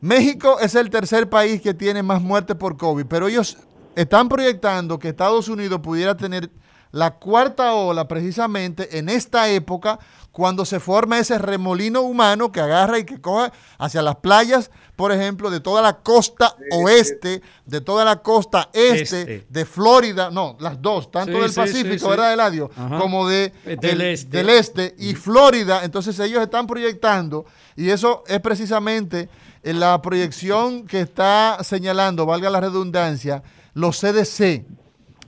[0.00, 3.56] México es el tercer país que tiene más muertes por COVID, pero ellos
[3.94, 6.50] están proyectando que Estados Unidos pudiera tener
[6.90, 9.98] la cuarta ola precisamente en esta época
[10.32, 15.12] cuando se forma ese remolino humano que agarra y que coge hacia las playas, por
[15.12, 20.80] ejemplo, de toda la costa oeste, de toda la costa este, de Florida, no, las
[20.80, 22.70] dos, tanto del Pacífico, ¿verdad, Eladio?
[22.98, 24.36] Como de, eh, del, este.
[24.36, 25.84] del este y Florida.
[25.84, 27.44] Entonces ellos están proyectando,
[27.76, 29.28] y eso es precisamente
[29.62, 33.42] en la proyección que está señalando, valga la redundancia,
[33.74, 34.64] los CDC.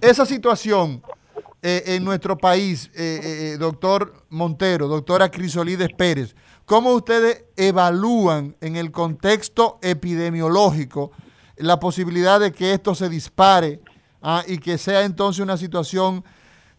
[0.00, 1.02] Esa situación
[1.66, 6.36] eh, en nuestro país, eh, eh, doctor Montero, doctora Crisolides Pérez,
[6.66, 11.12] ¿cómo ustedes evalúan en el contexto epidemiológico
[11.56, 13.80] la posibilidad de que esto se dispare
[14.20, 16.22] ah, y que sea entonces una situación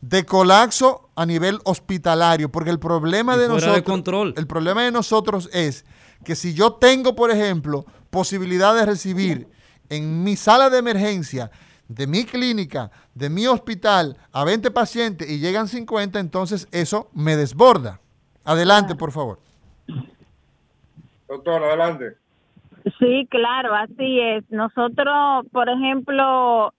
[0.02, 2.52] de colapso a nivel hospitalario?
[2.52, 4.36] Porque el problema de nosotros, control.
[4.38, 5.84] el problema de nosotros es
[6.24, 9.50] que si yo tengo, por ejemplo, posibilidad de recibir
[9.90, 11.50] en mi sala de emergencia
[11.88, 17.36] de mi clínica, de mi hospital, a 20 pacientes y llegan 50, entonces eso me
[17.36, 18.00] desborda.
[18.44, 19.40] Adelante, por favor.
[21.28, 22.18] Doctor, adelante.
[23.00, 24.44] Sí, claro, así es.
[24.52, 26.72] Nosotros, por ejemplo,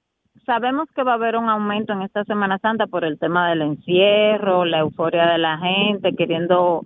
[0.45, 3.63] sabemos que va a haber un aumento en esta Semana Santa por el tema del
[3.63, 6.83] encierro, la euforia de la gente queriendo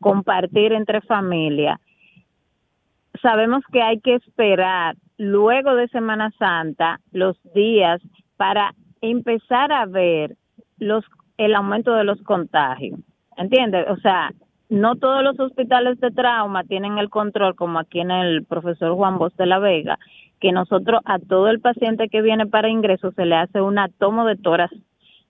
[0.00, 1.80] compartir entre familias.
[3.22, 8.00] Sabemos que hay que esperar luego de Semana Santa los días
[8.36, 10.36] para empezar a ver
[10.78, 11.04] los
[11.36, 13.00] el aumento de los contagios.
[13.36, 13.86] ¿Entiendes?
[13.88, 14.30] O sea,
[14.68, 19.18] no todos los hospitales de trauma tienen el control como aquí en el profesor Juan
[19.18, 19.98] Bosch de la Vega,
[20.40, 24.26] que nosotros a todo el paciente que viene para ingreso se le hace una toma
[24.26, 24.70] de toras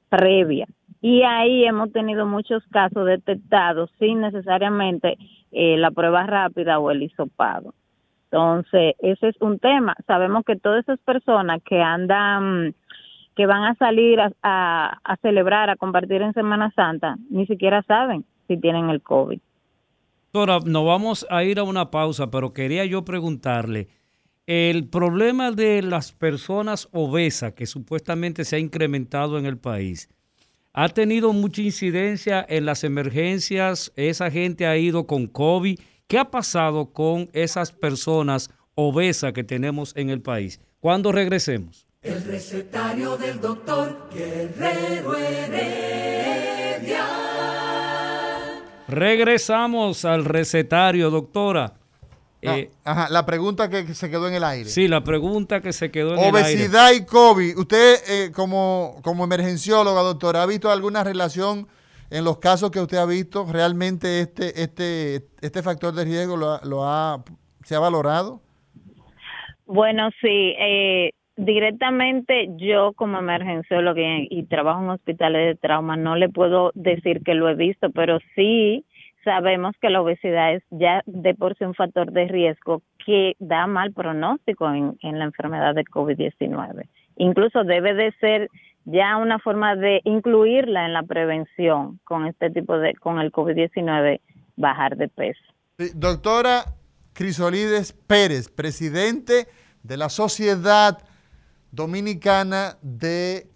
[0.08, 0.66] previa.
[1.00, 5.18] Y ahí hemos tenido muchos casos detectados sin necesariamente
[5.52, 7.74] eh, la prueba rápida o el hisopado.
[8.34, 9.94] Entonces, ese es un tema.
[10.08, 12.74] Sabemos que todas esas personas que andan,
[13.36, 18.24] que van a salir a, a, celebrar, a compartir en Semana Santa, ni siquiera saben
[18.48, 19.38] si tienen el COVID.
[20.32, 23.86] Doctora, nos vamos a ir a una pausa, pero quería yo preguntarle,
[24.48, 30.10] el problema de las personas obesas que supuestamente se ha incrementado en el país,
[30.72, 35.78] ha tenido mucha incidencia en las emergencias, esa gente ha ido con COVID.
[36.06, 40.60] ¿Qué ha pasado con esas personas obesas que tenemos en el país?
[40.80, 41.86] ¿Cuándo regresemos?
[42.02, 47.06] El recetario del doctor Guerrero Heredia.
[48.86, 51.72] Regresamos al recetario, doctora.
[52.46, 54.68] Ah, Eh, ajá, la pregunta que se quedó en el aire.
[54.68, 56.64] sí, la pregunta que se quedó en el aire.
[56.64, 57.56] Obesidad y COVID.
[57.56, 61.66] Usted, eh, como, como emergencióloga, doctora, ¿ha visto alguna relación
[62.10, 63.46] en los casos que usted ha visto?
[63.50, 67.24] ¿Realmente este, este, este factor de riesgo lo, lo ha,
[67.62, 68.40] se ha valorado?
[69.66, 76.16] Bueno, sí, eh, directamente yo como emergencióloga y, y trabajo en hospitales de trauma no
[76.16, 78.84] le puedo decir que lo he visto, pero sí
[79.24, 83.66] sabemos que la obesidad es ya de por sí un factor de riesgo que da
[83.66, 86.86] mal pronóstico en, en la enfermedad de COVID-19.
[87.16, 88.48] Incluso debe de ser
[88.84, 94.20] ya una forma de incluirla en la prevención con este tipo de, con el COVID-19,
[94.56, 95.40] bajar de peso.
[95.94, 96.64] Doctora
[97.12, 99.48] Crisolides Pérez, presidente
[99.82, 100.98] de la Sociedad
[101.70, 103.48] Dominicana de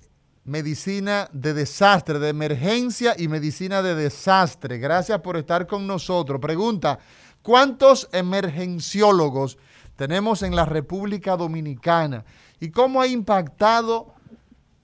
[0.45, 4.79] Medicina de Desastre, de Emergencia y Medicina de Desastre.
[4.79, 6.41] Gracias por estar con nosotros.
[6.41, 6.99] Pregunta,
[7.43, 9.59] ¿cuántos emergenciólogos
[9.95, 12.25] tenemos en la República Dominicana?
[12.61, 14.15] ¿Y cómo ha impactado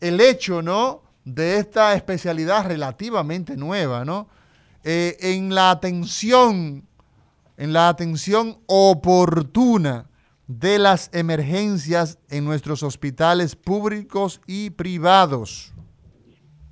[0.05, 1.03] el hecho, ¿no?
[1.25, 4.29] De esta especialidad relativamente nueva, ¿no?
[4.85, 6.83] Eh, en la atención,
[7.57, 10.07] en la atención oportuna
[10.47, 15.73] de las emergencias en nuestros hospitales públicos y privados.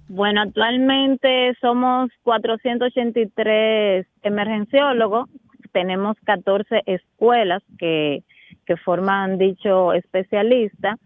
[0.08, 5.30] Bueno, actualmente somos 483 emergenciólogos,
[5.72, 8.24] tenemos 14 escuelas que,
[8.66, 10.98] que forman dicho especialista,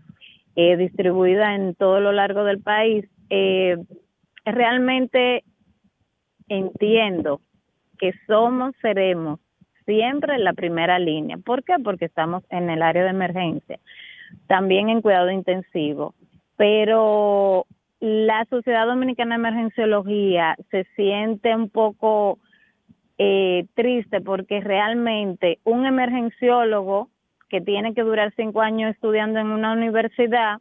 [0.56, 3.06] eh, distribuida en todo lo largo del país.
[3.30, 3.76] Eh,
[4.44, 5.44] realmente
[6.48, 7.40] entiendo
[7.98, 9.40] que somos, seremos
[9.84, 11.38] siempre en la primera línea.
[11.38, 11.74] ¿Por qué?
[11.82, 13.78] Porque estamos en el área de emergencia,
[14.46, 16.14] también en cuidado intensivo,
[16.56, 17.66] pero
[18.00, 22.38] la Sociedad Dominicana de Emergenciología se siente un poco
[23.18, 27.08] eh, triste porque realmente un emergenciólogo
[27.48, 30.58] que tiene que durar cinco años estudiando en una universidad,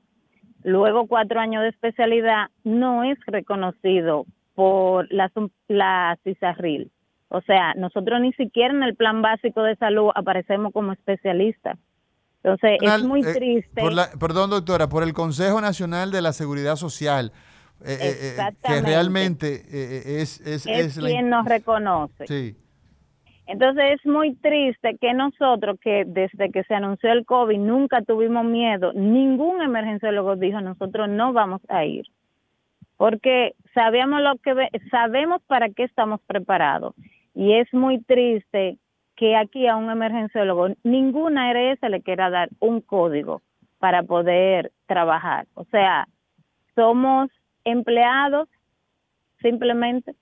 [0.63, 5.31] luego cuatro años de especialidad, no es reconocido por la,
[5.67, 6.91] la CISARRIL.
[7.29, 11.77] O sea, nosotros ni siquiera en el plan básico de salud aparecemos como especialistas.
[12.43, 13.81] Entonces, es muy eh, triste.
[13.81, 17.31] por la- perdón, doctora, por el Consejo Nacional de la Seguridad Social,
[17.83, 22.27] eh, eh, eh, que realmente es, es, es la- quien nos reconoce.
[22.27, 22.55] Sí.
[23.47, 28.43] Entonces es muy triste que nosotros, que desde que se anunció el COVID nunca tuvimos
[28.45, 32.05] miedo, ningún emergenciólogo dijo nosotros no vamos a ir,
[32.97, 36.95] porque sabíamos lo que ve- sabemos para qué estamos preparados
[37.35, 38.77] y es muy triste
[39.15, 43.41] que aquí a un emergenciólogo ninguna ARS le quiera dar un código
[43.79, 46.07] para poder trabajar, o sea,
[46.73, 47.29] somos
[47.63, 48.49] empleados
[49.41, 50.15] simplemente.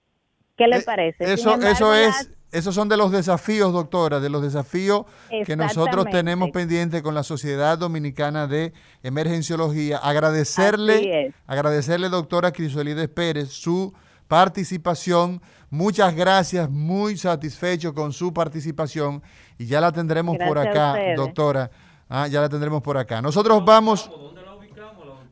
[0.58, 1.24] ¿Qué le Eh, parece?
[1.34, 5.06] Eso, embargo, eso es, esos son de los desafíos, doctora, de los desafíos
[5.46, 9.98] que nosotros tenemos pendientes con la Sociedad Dominicana de Emergenciología.
[9.98, 13.92] Agradecerle, agradecerle, doctora Crisolides Pérez, su
[14.28, 15.42] participación.
[15.72, 19.24] Muchas gracias, muy satisfecho con su participación
[19.58, 21.72] y ya la tendremos por Gracias acá, doctora.
[22.08, 23.20] Ah, ya la tendremos por acá.
[23.22, 24.10] Nosotros vamos.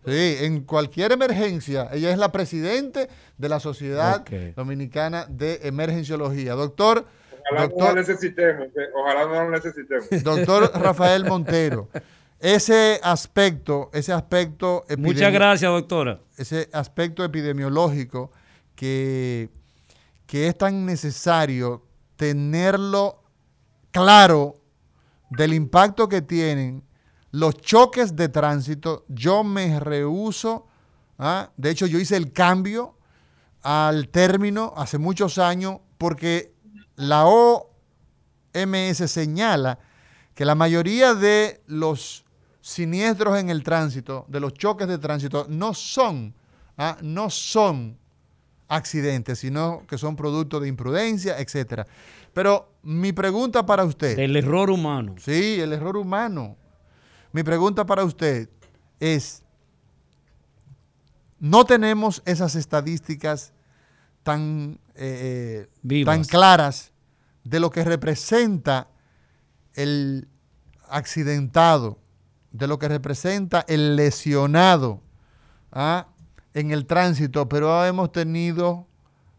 [0.06, 1.90] Sí, en cualquier emergencia.
[1.92, 4.26] Ella es la presidente de la Sociedad.
[4.56, 6.54] Dominicana de Emergenciología.
[6.54, 7.06] Doctor,
[7.52, 10.08] Ojalá no lo doctor, necesitemos, eh, ojalá no lo necesitemos.
[10.24, 11.90] doctor Rafael Montero.
[12.40, 16.20] Ese aspecto, ese aspecto Muchas gracias, doctora.
[16.38, 18.32] ese aspecto epidemiológico
[18.76, 19.50] que,
[20.26, 21.86] que es tan necesario
[22.16, 23.22] tenerlo
[23.92, 24.56] claro
[25.30, 26.84] del impacto que tienen
[27.32, 29.06] los choques de tránsito.
[29.08, 30.68] Yo me rehuso,
[31.18, 31.50] ¿ah?
[31.58, 32.96] de hecho yo hice el cambio
[33.64, 36.54] al término hace muchos años porque
[36.96, 39.80] la OMS señala
[40.36, 42.26] que la mayoría de los
[42.62, 46.34] siniestros en el tránsito, de los choques de tránsito, no son,
[46.78, 46.98] ¿ah?
[47.02, 47.98] no son
[48.68, 51.86] accidentes, sino que son producto de imprudencia, etcétera.
[52.34, 55.16] Pero mi pregunta para usted, Del error humano.
[55.18, 56.56] sí, el error humano.
[57.34, 58.50] Mi pregunta para usted
[59.00, 59.44] es,
[61.40, 63.54] no tenemos esas estadísticas
[64.24, 66.92] tan, eh, eh, tan claras
[67.44, 68.88] de lo que representa
[69.74, 70.28] el
[70.90, 71.98] accidentado,
[72.52, 75.02] de lo que representa el lesionado,
[75.72, 76.08] ¿ah?
[76.54, 78.88] en el tránsito, pero hemos tenido,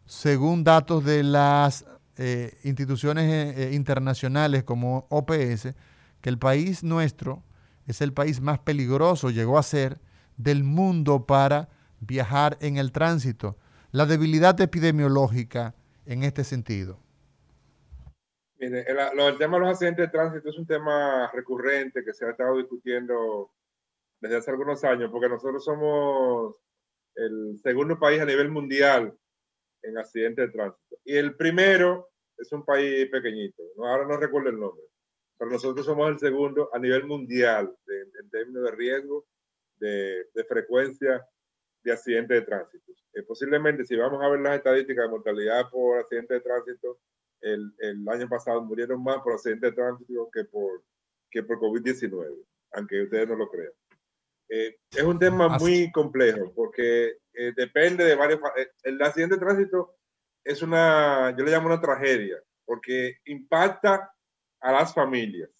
[0.06, 1.84] según datos de las
[2.16, 5.74] eh, instituciones eh, internacionales como OPS,
[6.20, 7.42] que el país nuestro
[7.92, 9.98] es el país más peligroso, llegó a ser,
[10.36, 11.68] del mundo para
[12.00, 13.56] viajar en el tránsito.
[13.92, 15.74] La debilidad epidemiológica
[16.06, 16.98] en este sentido.
[18.58, 22.30] Mire, el, tema de los accidentes de tránsito es un tema recurrente que se ha
[22.30, 23.50] estado discutiendo
[24.20, 26.56] desde hace algunos años, porque nosotros somos
[27.16, 29.12] el segundo país a nivel mundial
[29.82, 30.96] en accidentes de tránsito.
[31.04, 34.84] Y el primero es un país pequeñito, ahora no recuerdo el nombre,
[35.42, 39.26] pero nosotros somos el segundo a nivel mundial en términos de riesgo,
[39.74, 41.26] de, de, frecuencia
[41.82, 42.92] de accidentes de tránsito.
[43.12, 47.00] Eh, posiblemente, si vamos a ver las estadísticas de mortalidad por accidentes de tránsito,
[47.40, 50.84] el, el año pasado murieron más por accidentes de tránsito que por,
[51.28, 53.72] que por COVID-19, aunque ustedes no lo crean.
[54.48, 58.38] Eh, es un tema muy complejo porque eh, depende de varios.
[58.56, 59.96] Eh, el accidente de tránsito
[60.44, 64.14] es una, yo le llamo una tragedia, porque impacta
[64.62, 65.50] a las familias.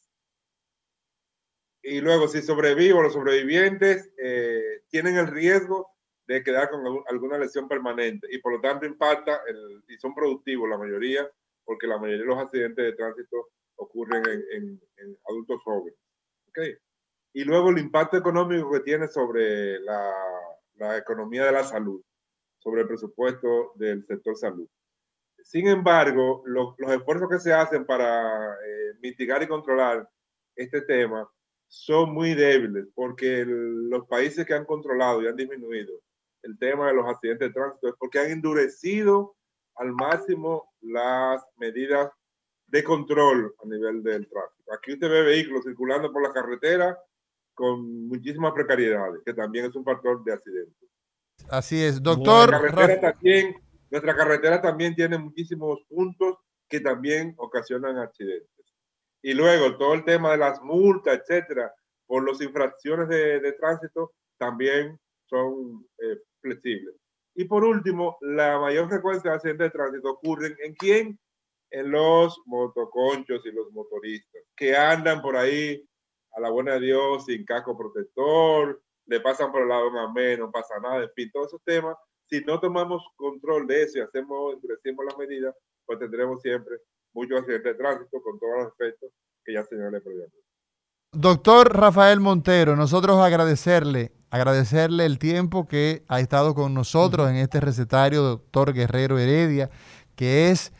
[1.82, 4.12] Y luego, si sobrevivo, los sobrevivientes
[4.88, 5.90] tienen el riesgo
[6.26, 10.68] de quedar con alguna lesión permanente y por lo tanto impacta el, y son productivos
[10.68, 11.28] la mayoría,
[11.64, 15.98] porque la mayoría de los accidentes de tránsito ocurren en, en, en adultos jóvenes.
[16.48, 16.78] Okay
[17.32, 20.12] y luego el impacto económico que tiene sobre la,
[20.74, 22.02] la economía de la salud,
[22.58, 24.68] sobre el presupuesto del sector salud.
[25.52, 30.08] Sin embargo, los esfuerzos que se hacen para eh, mitigar y controlar
[30.56, 31.30] este tema
[31.68, 35.92] son muy débiles porque los países que han controlado y han disminuido
[36.42, 39.36] el tema de los accidentes de tránsito es porque han endurecido
[39.74, 42.10] al máximo las medidas
[42.68, 44.72] de control a nivel del tráfico.
[44.72, 46.98] Aquí usted ve vehículos circulando por la carretera
[47.52, 50.86] con muchísimas precariedades, que también es un factor de accidente.
[51.50, 52.48] Así es, doctor.
[52.48, 53.61] Nuestra carretera, también,
[53.92, 58.64] nuestra carretera también tiene muchísimos puntos que también ocasionan accidentes.
[59.20, 61.70] Y luego todo el tema de las multas, etcétera,
[62.06, 66.94] por las infracciones de, tránsito, también son eh, flexibles.
[67.34, 71.20] Y por último, la mayor frecuencia de accidentes de tránsito ocurren en quién?
[71.70, 75.86] En los motoconchos y los motoristas, que andan por ahí
[76.32, 80.50] a la buena Dios, sin casco protector, le pasan por el lado más menos, no
[80.50, 81.94] pasa nada, en fin, todos esos temas,
[82.32, 85.54] si no tomamos control de eso y hacemos, endurecemos las medidas,
[85.84, 86.76] pues tendremos siempre
[87.12, 89.10] muchos accidentes de tránsito con todos los efectos
[89.44, 90.38] que ya señalé previamente.
[91.12, 97.60] Doctor Rafael Montero, nosotros agradecerle, agradecerle el tiempo que ha estado con nosotros en este
[97.60, 99.68] recetario, doctor Guerrero Heredia,
[100.16, 100.72] que es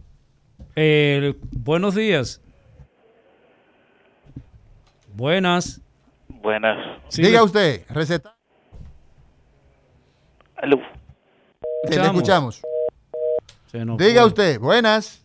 [0.77, 2.41] Eh, buenos días.
[5.17, 5.81] Buenas.
[6.43, 7.01] Buenas.
[7.17, 8.37] Diga usted, receta.
[10.57, 10.79] Aló.
[11.89, 12.63] Le escuchamos.
[13.73, 15.25] Diga usted, buenas.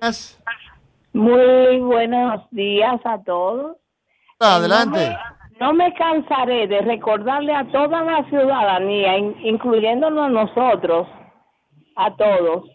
[0.00, 0.40] buenas.
[1.12, 3.76] Muy buenos días a todos.
[4.40, 5.16] Adelante.
[5.60, 11.06] No me, cansaré de recordarle a toda la ciudadanía, incluyéndonos nosotros,
[11.96, 12.73] a todos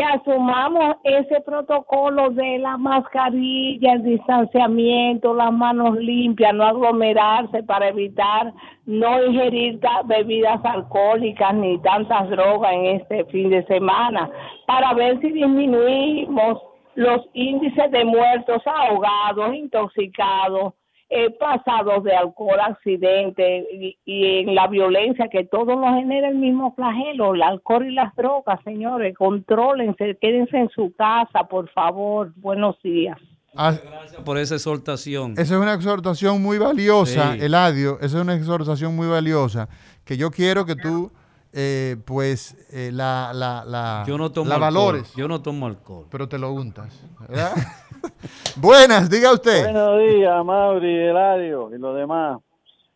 [0.00, 8.52] asumamos ese protocolo de la mascarilla, el distanciamiento, las manos limpias, no aglomerarse para evitar
[8.86, 14.30] no ingerir bebidas alcohólicas ni tantas drogas en este fin de semana,
[14.66, 16.62] para ver si disminuimos
[16.94, 20.74] los índices de muertos ahogados, intoxicados,
[21.10, 26.74] eh, pasados de alcohol, accidente y, en la violencia que todo nos genera el mismo
[26.74, 32.32] flagelo, el alcohol y las drogas, señores, contrólense, quédense en su casa, por favor.
[32.36, 33.16] Buenos días.
[33.54, 35.32] Ah, Gracias por esa exhortación.
[35.32, 39.68] Esa es una exhortación muy valiosa, Eladio, esa es una exhortación muy valiosa
[40.04, 41.12] que yo quiero que tú,
[41.52, 46.06] eh, pues, eh, la, la, la, Yo no tomo la valores, Yo no tomo alcohol.
[46.10, 47.02] pero te lo untas.
[47.28, 47.52] ¿verdad?
[48.60, 49.64] Buenas, diga usted.
[49.64, 52.40] Buenos días, Mauri, Eladio y los demás.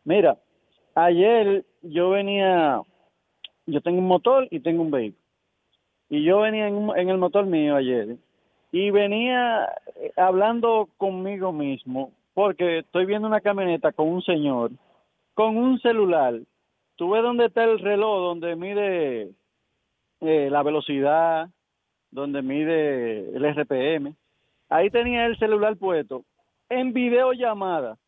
[0.04, 0.38] Mira,
[0.94, 2.80] ayer yo venía,
[3.66, 5.22] yo tengo un motor y tengo un vehículo.
[6.08, 8.16] Y yo venía en, en el motor mío ayer
[8.70, 14.72] y venía eh, hablando conmigo mismo porque estoy viendo una camioneta con un señor
[15.34, 16.40] con un celular.
[16.96, 19.30] Tú ves dónde está el reloj, donde mide
[20.20, 21.48] eh, la velocidad,
[22.10, 24.14] donde mide el RPM.
[24.72, 26.24] Ahí tenía el celular puesto
[26.70, 27.98] en videollamada.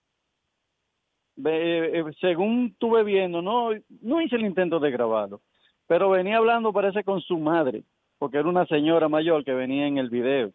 [1.36, 3.70] Ve- eh, según estuve viendo, no,
[4.00, 5.42] no hice el intento de grabarlo,
[5.86, 7.84] pero venía hablando, parece, con su madre,
[8.18, 10.52] porque era una señora mayor que venía en el video.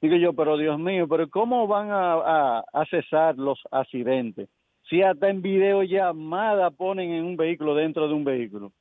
[0.00, 4.48] Digo yo, pero Dios mío, pero ¿cómo van a cesar los accidentes?
[4.88, 8.72] Si hasta en videollamada ponen en un vehículo dentro de un vehículo.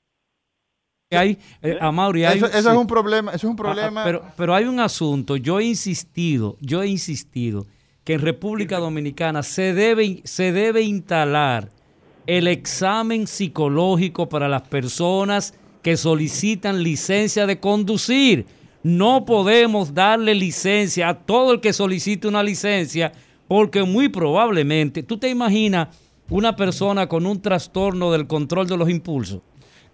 [1.12, 2.68] Hay, eh, Amaury, hay- Eso, eso sí.
[2.70, 4.02] es un problema, eso es un Ah, problema.
[4.02, 7.68] ah, pero, pero hay un asunto, yo he insistido, yo he insistido
[8.04, 11.70] que en República Dominicana se debe, se debe instalar
[12.26, 15.54] el examen psicológico para las personas
[15.84, 18.48] que solicitan licencia de conducir.
[18.82, 23.12] No podemos darle licencia a todo el que solicite una licencia
[23.48, 25.90] porque muy probablemente, tú te imaginas
[26.32, 29.42] una persona con un trastorno del control de los impulsos,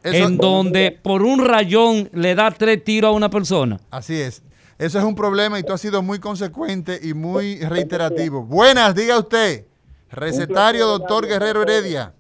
[0.04, 3.80] Eso- en donde por un rayón le da tres tiros a una persona.
[3.92, 4.44] Así es.
[4.80, 8.44] Eso es un problema y tú has sido muy consecuente y muy reiterativo.
[8.44, 9.66] Buenas, diga usted.
[10.12, 12.14] Recetario doctor Guerrero Heredia.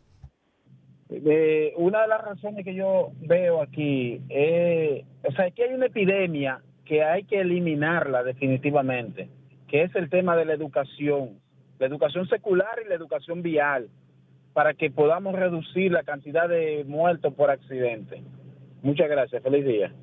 [1.09, 5.87] Eh, una de las razones que yo veo aquí es, o sea, que hay una
[5.87, 9.27] epidemia que hay que eliminarla definitivamente,
[9.67, 11.31] que es el tema de la educación,
[11.79, 13.89] la educación secular y la educación vial,
[14.53, 18.23] para que podamos reducir la cantidad de muertos por accidente.
[18.81, 19.93] Muchas gracias, feliz día.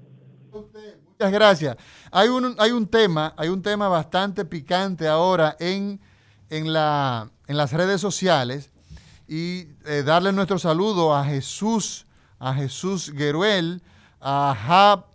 [0.52, 1.76] Muchas gracias.
[2.10, 6.00] Hay un, hay un tema, hay un tema bastante picante ahora en,
[6.48, 8.72] en, la, en las redes sociales
[9.26, 12.06] y eh, darle nuestro saludo a Jesús,
[12.38, 13.82] a Jesús Gueruel,
[14.20, 15.06] a Hab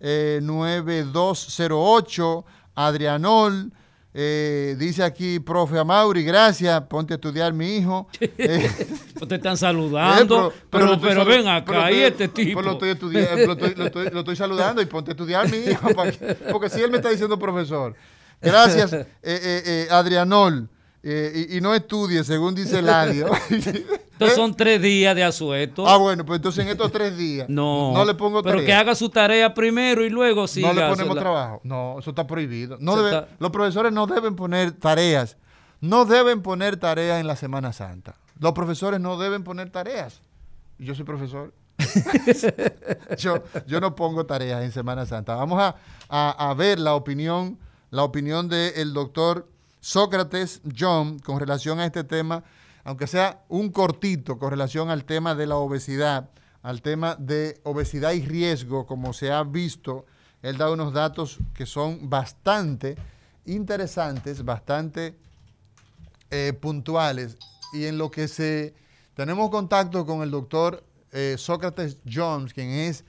[0.00, 2.44] eh, 9208,
[2.74, 3.72] Adrianol,
[4.12, 8.08] eh, dice aquí, profe Amauri, gracias, ponte a estudiar mi hijo.
[8.20, 8.70] Eh,
[9.14, 12.62] Pues te están saludando, eh, pero, pero ven acá, estoy- este tipo.
[12.62, 15.58] lo estoy, estudiando, lo, estoy, lo estoy- lo estoy saludando y ponte a estudiar mi
[15.58, 17.94] hijo, que- porque si él me está diciendo profesor.
[18.40, 20.68] Gracias, eh, eh, eh, Adrianol.
[21.02, 23.28] Eh, y, y no estudie, según dice Eladio.
[24.20, 25.88] Estos son tres días de asueto.
[25.88, 28.66] ah, bueno, pues entonces en estos tres días no, no le pongo Pero tarea.
[28.66, 30.74] que haga su tarea primero y luego siga.
[30.74, 31.60] no le ponemos trabajo.
[31.64, 32.76] No, eso está prohibido.
[32.80, 35.38] No Eso debe- está- Los profesores no deben poner tareas.
[35.80, 38.14] No deben poner tareas en la Semana Santa.
[38.38, 40.20] Los profesores no deben poner tareas.
[40.78, 41.54] Yo soy profesor.
[43.18, 45.34] yo, yo no pongo tareas en Semana Santa.
[45.34, 45.76] Vamos a,
[46.08, 47.58] a- a ver la opinión,
[47.90, 49.48] la opinión del doctor
[49.80, 52.44] Sócrates John con relación a este tema,
[52.84, 56.30] aunque sea un cortito con relación al tema de la obesidad,
[56.62, 60.06] al tema de obesidad y riesgo, como se ha visto.
[60.42, 62.96] Él da unos datos que son bastante
[63.46, 65.16] interesantes, bastante
[66.30, 67.36] eh, puntuales
[67.72, 68.74] y en lo que se
[69.14, 73.04] tenemos contacto con el doctor eh, Sócrates Jones, quien es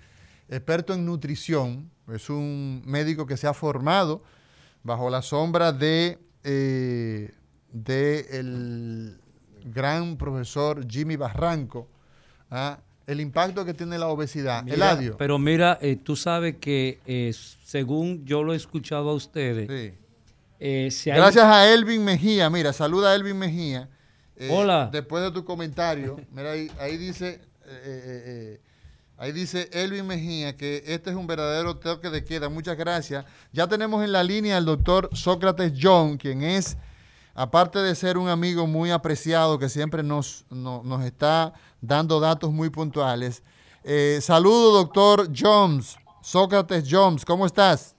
[0.50, 4.22] experto en nutrición, es un médico que se ha formado
[4.84, 7.32] bajo la sombra de, eh,
[7.72, 9.18] de el
[9.66, 11.88] gran profesor Jimmy Barranco,
[12.50, 12.80] ¿ah?
[13.08, 14.64] el impacto que tiene la obesidad.
[14.64, 15.18] Mira, Eladio.
[15.18, 17.34] Pero mira, eh, tú sabes que eh,
[17.66, 19.98] según yo lo he escuchado a ustedes, Sí.
[20.60, 23.90] eh, hay- Gracias a Elvin Mejía, mira, saluda a Elvin Mejía.
[24.50, 24.90] Hola.
[24.92, 27.42] Después de tu comentario, mira ahí, ahí dice,
[29.22, 32.50] ahí dice Elvin Mejía que este es un verdadero toque de queda.
[32.50, 33.24] Muchas gracias.
[33.52, 36.78] Ya tenemos en la línea al doctor Sócrates John, quien es,
[37.36, 42.52] aparte de ser un amigo muy apreciado que siempre nos, no- nos está dando datos
[42.52, 43.44] muy puntuales.
[43.84, 47.96] Eh, saludo, doctor Jones, Sócrates Jones, ¿cómo estás?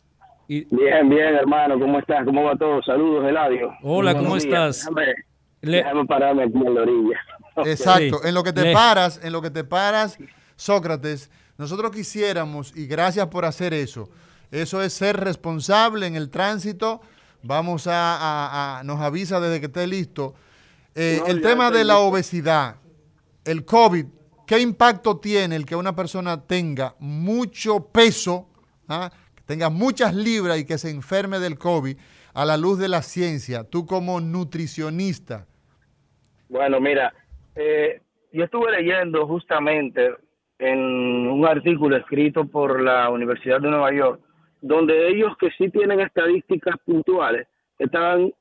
[0.49, 0.67] Bien,
[1.09, 2.25] bien, hermano, ¿cómo estás?
[2.25, 2.83] ¿Cómo va todo?
[2.83, 3.73] Saludos, Eladio.
[3.83, 4.45] Hola, ¿cómo días.
[4.45, 4.79] estás?
[4.81, 5.15] Déjame,
[5.63, 7.21] le- déjame pararme aquí en la orilla.
[7.65, 8.29] Exacto, Sí.
[8.29, 10.19] en lo que te Le- paras, en lo que te paras,
[10.63, 14.09] Sócrates, nosotros quisiéramos, y gracias por hacer eso,
[14.51, 17.01] eso es ser responsable en el tránsito,
[17.43, 20.35] vamos a, a- a- nos avisa desde que esté listo.
[20.95, 22.07] Eh, No, el tema de la listo.
[22.07, 22.77] obesidad,
[23.45, 24.07] el COVID,
[24.47, 28.49] ¿qué impacto tiene el que una persona tenga mucho peso,
[28.89, 31.97] ah, que tenga muchas libras y que se enferme del COVID
[32.35, 33.65] a la luz de la ciencia?
[33.65, 35.47] Tú como nutricionista.
[36.49, 37.13] Bueno, mira,
[37.57, 38.01] eh,
[38.33, 40.11] yo estuve leyendo justamente
[40.63, 40.79] en
[41.29, 44.21] un artículo escrito por la Universidad de Nueva York,
[44.61, 47.49] donde ellos que sí tienen estadísticas puntuales,
[47.79, 48.33] estaban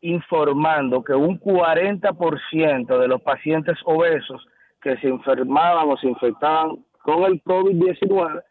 [0.00, 4.44] informando que un 40% de los pacientes obesos
[4.80, 8.42] que se enfermaban o se infectaban con el COVID-19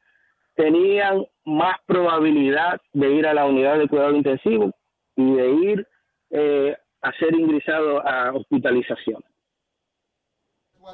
[0.56, 4.72] tenían más probabilidad de ir a la unidad de cuidado intensivo
[5.18, 5.88] y de ir
[6.30, 9.22] eh, a ser ingresado a hospitalización.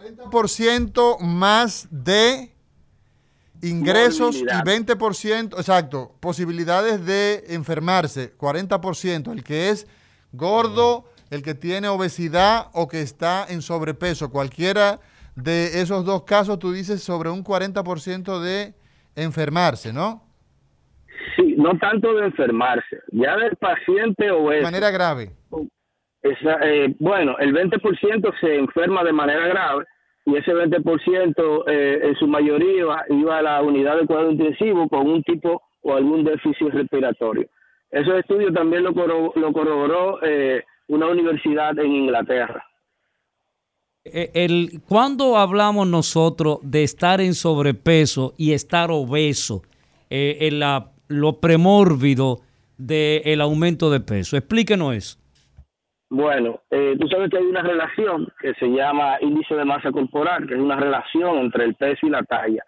[0.02, 2.52] 40% más de
[3.61, 9.88] ingresos y 20%, exacto, posibilidades de enfermarse, 40%, el que es
[10.32, 14.99] gordo, el que tiene obesidad o que está en sobrepeso, cualquiera
[15.36, 18.74] de esos dos casos, tú dices sobre un 40% de
[19.15, 20.24] enfermarse, ¿no?
[21.36, 24.60] Sí, no tanto de enfermarse, ya del paciente obeso.
[24.60, 25.32] De manera grave.
[26.63, 29.85] Eh, bueno, el 20% se enferma de manera grave
[30.25, 35.09] y ese 20% eh, en su mayoría iba, a la unidad de cuidado intensivo con
[35.09, 37.47] un tipo o algún déficit respiratorio.
[37.89, 42.63] Esos estudios también lo, lo corroboró eh, una universidad en Inglaterra.
[44.03, 49.63] El, ¿Cuándo hablamos nosotros de estar en sobrepeso y estar obeso,
[50.09, 52.39] en la, lo premórbido
[52.77, 54.37] del aumento de peso?
[54.37, 55.26] Explíquenos eso.
[56.09, 60.47] Bueno, eh, tú sabes que hay una relación que se llama índice de masa corporal,
[60.47, 62.63] que es una relación entre el peso y la talla.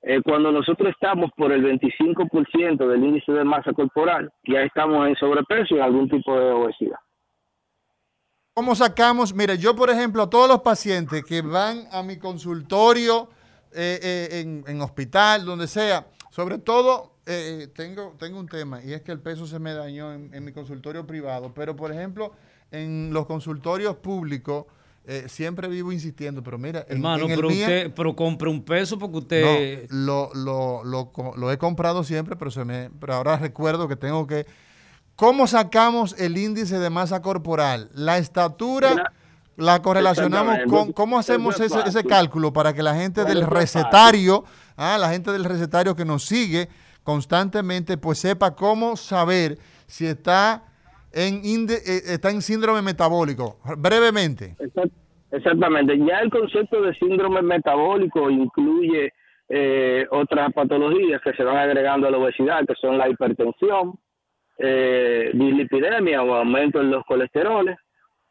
[0.00, 5.16] Eh, cuando nosotros estamos por el 25% del índice de masa corporal, ya estamos en
[5.16, 6.98] sobrepeso y algún tipo de obesidad.
[8.54, 9.34] ¿Cómo sacamos?
[9.34, 13.28] Mire, yo por ejemplo, a todos los pacientes que van a mi consultorio,
[13.74, 17.14] eh, en, hospital, donde sea, sobre todo
[17.74, 21.06] tengo, tengo un tema y es que el peso se me dañó en mi consultorio
[21.06, 22.32] privado, pero por ejemplo
[22.80, 24.66] en los consultorios públicos,
[25.06, 29.90] eh, siempre vivo insistiendo, pero mira, hermano, pero usted, pero compre un peso porque usted
[29.90, 34.26] no, lo, lo, lo, he comprado siempre, pero se me, pero ahora recuerdo que tengo
[34.26, 34.46] que
[35.16, 37.88] ¿Cómo sacamos el índice de masa corporal?
[37.94, 39.12] La estatura
[39.56, 44.44] la correlacionamos con cómo hacemos ese, ese, cálculo para que la gente del recetario,
[44.76, 46.68] ah, la gente del recetario que nos sigue
[47.04, 50.64] constantemente, pues sepa cómo saber si está
[51.14, 53.58] eh, está en síndrome metabólico.
[53.78, 54.56] Brevemente.
[55.30, 55.98] Exactamente.
[55.98, 59.12] Ya el concepto de síndrome metabólico incluye
[59.48, 63.98] eh, otras patologías que se van agregando a la obesidad, que son la hipertensión,
[64.58, 67.76] eh, dislipidemia o aumento en los colesteroles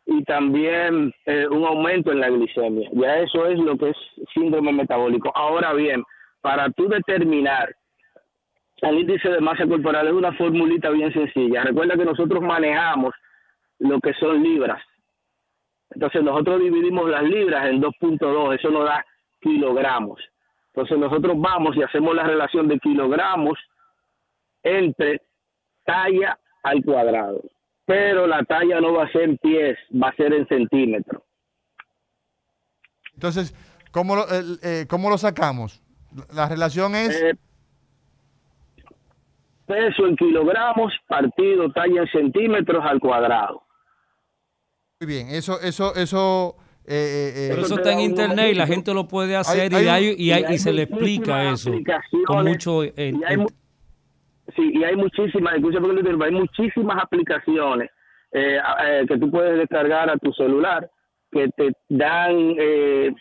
[0.05, 2.89] y también eh, un aumento en la glicemia.
[2.93, 3.97] Ya eso es lo que es
[4.33, 5.31] síndrome metabólico.
[5.35, 6.03] Ahora bien,
[6.41, 7.75] para tú determinar
[8.83, 11.63] el índice de masa corporal es una formulita bien sencilla.
[11.63, 13.13] Recuerda que nosotros manejamos
[13.79, 14.81] lo que son libras.
[15.91, 19.05] Entonces nosotros dividimos las libras en 2.2, eso nos da
[19.41, 20.19] kilogramos.
[20.73, 23.57] Entonces nosotros vamos y hacemos la relación de kilogramos
[24.63, 25.21] entre
[25.85, 27.41] talla al cuadrado.
[27.85, 31.21] Pero la talla no va a ser en pies, va a ser en centímetros.
[33.13, 33.53] Entonces,
[33.91, 35.81] ¿cómo lo, eh, ¿cómo lo sacamos?
[36.33, 37.21] La relación es...
[37.21, 37.33] Eh,
[39.65, 43.63] peso en kilogramos partido talla en centímetros al cuadrado.
[44.99, 46.55] Muy bien, eso, eso, eso.
[46.85, 50.57] Eh, eh, Pero eso está en internet y la gente lo puede hacer y, y,
[50.57, 51.71] se le explica eso
[52.25, 52.83] con mucho.
[52.83, 53.13] Eh,
[54.53, 57.89] sí, y hay muchísimas, hay muchísimas aplicaciones
[58.31, 60.89] que tú puedes descargar a tu celular
[61.31, 62.55] que te dan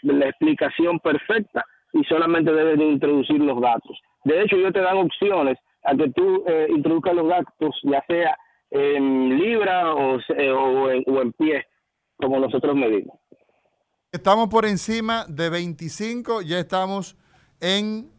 [0.02, 3.98] la explicación perfecta y solamente debes de introducir los datos.
[4.24, 8.36] De hecho, ellos te dan opciones a que tú eh, introduzcas los datos, ya sea
[8.70, 11.66] en libra o, eh, o, en, pie,
[12.16, 13.18] como nosotros medimos.
[14.10, 17.16] Estamos por encima de 25, ya estamos
[17.60, 18.10] en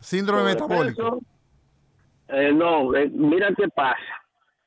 [0.00, 1.20] síndrome metabólico.
[2.28, 3.98] Eh, no, mira qué pasa.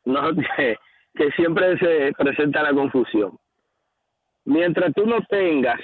[0.06, 0.78] No, que,
[1.16, 3.38] que siempre se presenta la confusión.
[4.46, 5.80] Mientras tú no tengas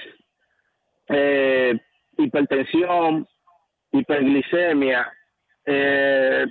[2.16, 3.26] hipertensión,
[3.90, 5.12] hiperglicemia
[5.66, 6.46] eh,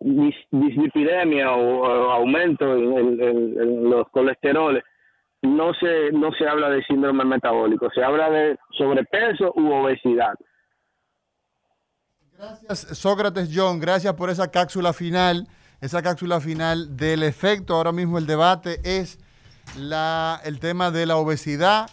[0.00, 4.84] dislipidemia o, aumento en, los colesteroles,
[5.42, 10.34] no se, no se habla de síndrome metabólico, se habla de sobrepeso u obesidad.
[12.36, 15.46] Gracias, Sócrates John, gracias por esa cápsula final,
[15.80, 17.74] esa cápsula final del efecto.
[17.74, 19.18] Ahora mismo el debate es
[19.78, 21.88] la, el tema de la obesidad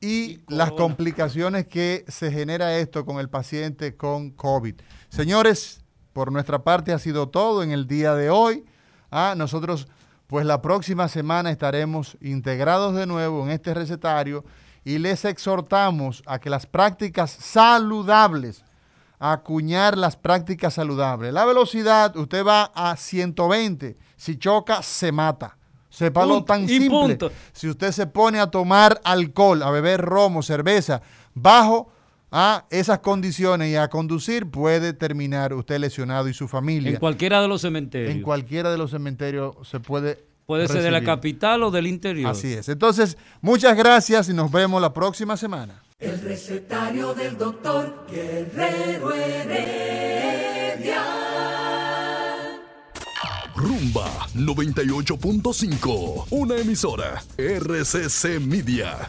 [0.00, 4.76] y las complicaciones que se genera esto con el paciente con COVID.
[5.16, 5.80] Señores,
[6.12, 8.66] por nuestra parte ha sido todo en el día de hoy.
[9.10, 9.88] Ah, nosotros,
[10.26, 14.44] pues la próxima semana estaremos integrados de nuevo en este recetario
[14.84, 18.62] y les exhortamos a que las prácticas saludables,
[19.18, 21.32] acuñar las prácticas saludables.
[21.32, 25.56] La velocidad, usted va a 120, si choca, se mata.
[25.88, 27.16] Sepa lo tan simple.
[27.54, 31.00] Si usted se pone a tomar alcohol, a beber romo, cerveza,
[31.32, 31.90] bajo
[32.38, 36.90] a esas condiciones y a conducir, puede terminar usted lesionado y su familia.
[36.90, 38.14] En cualquiera de los cementerios.
[38.14, 40.22] En cualquiera de los cementerios se puede.
[40.44, 42.30] Puede ser de la capital o del interior.
[42.30, 42.68] Así es.
[42.68, 45.82] Entonces, muchas gracias y nos vemos la próxima semana.
[45.98, 51.02] El recetario del doctor Guerrero Heredia.
[53.56, 59.08] Rumba 98.5, una emisora RCC Media.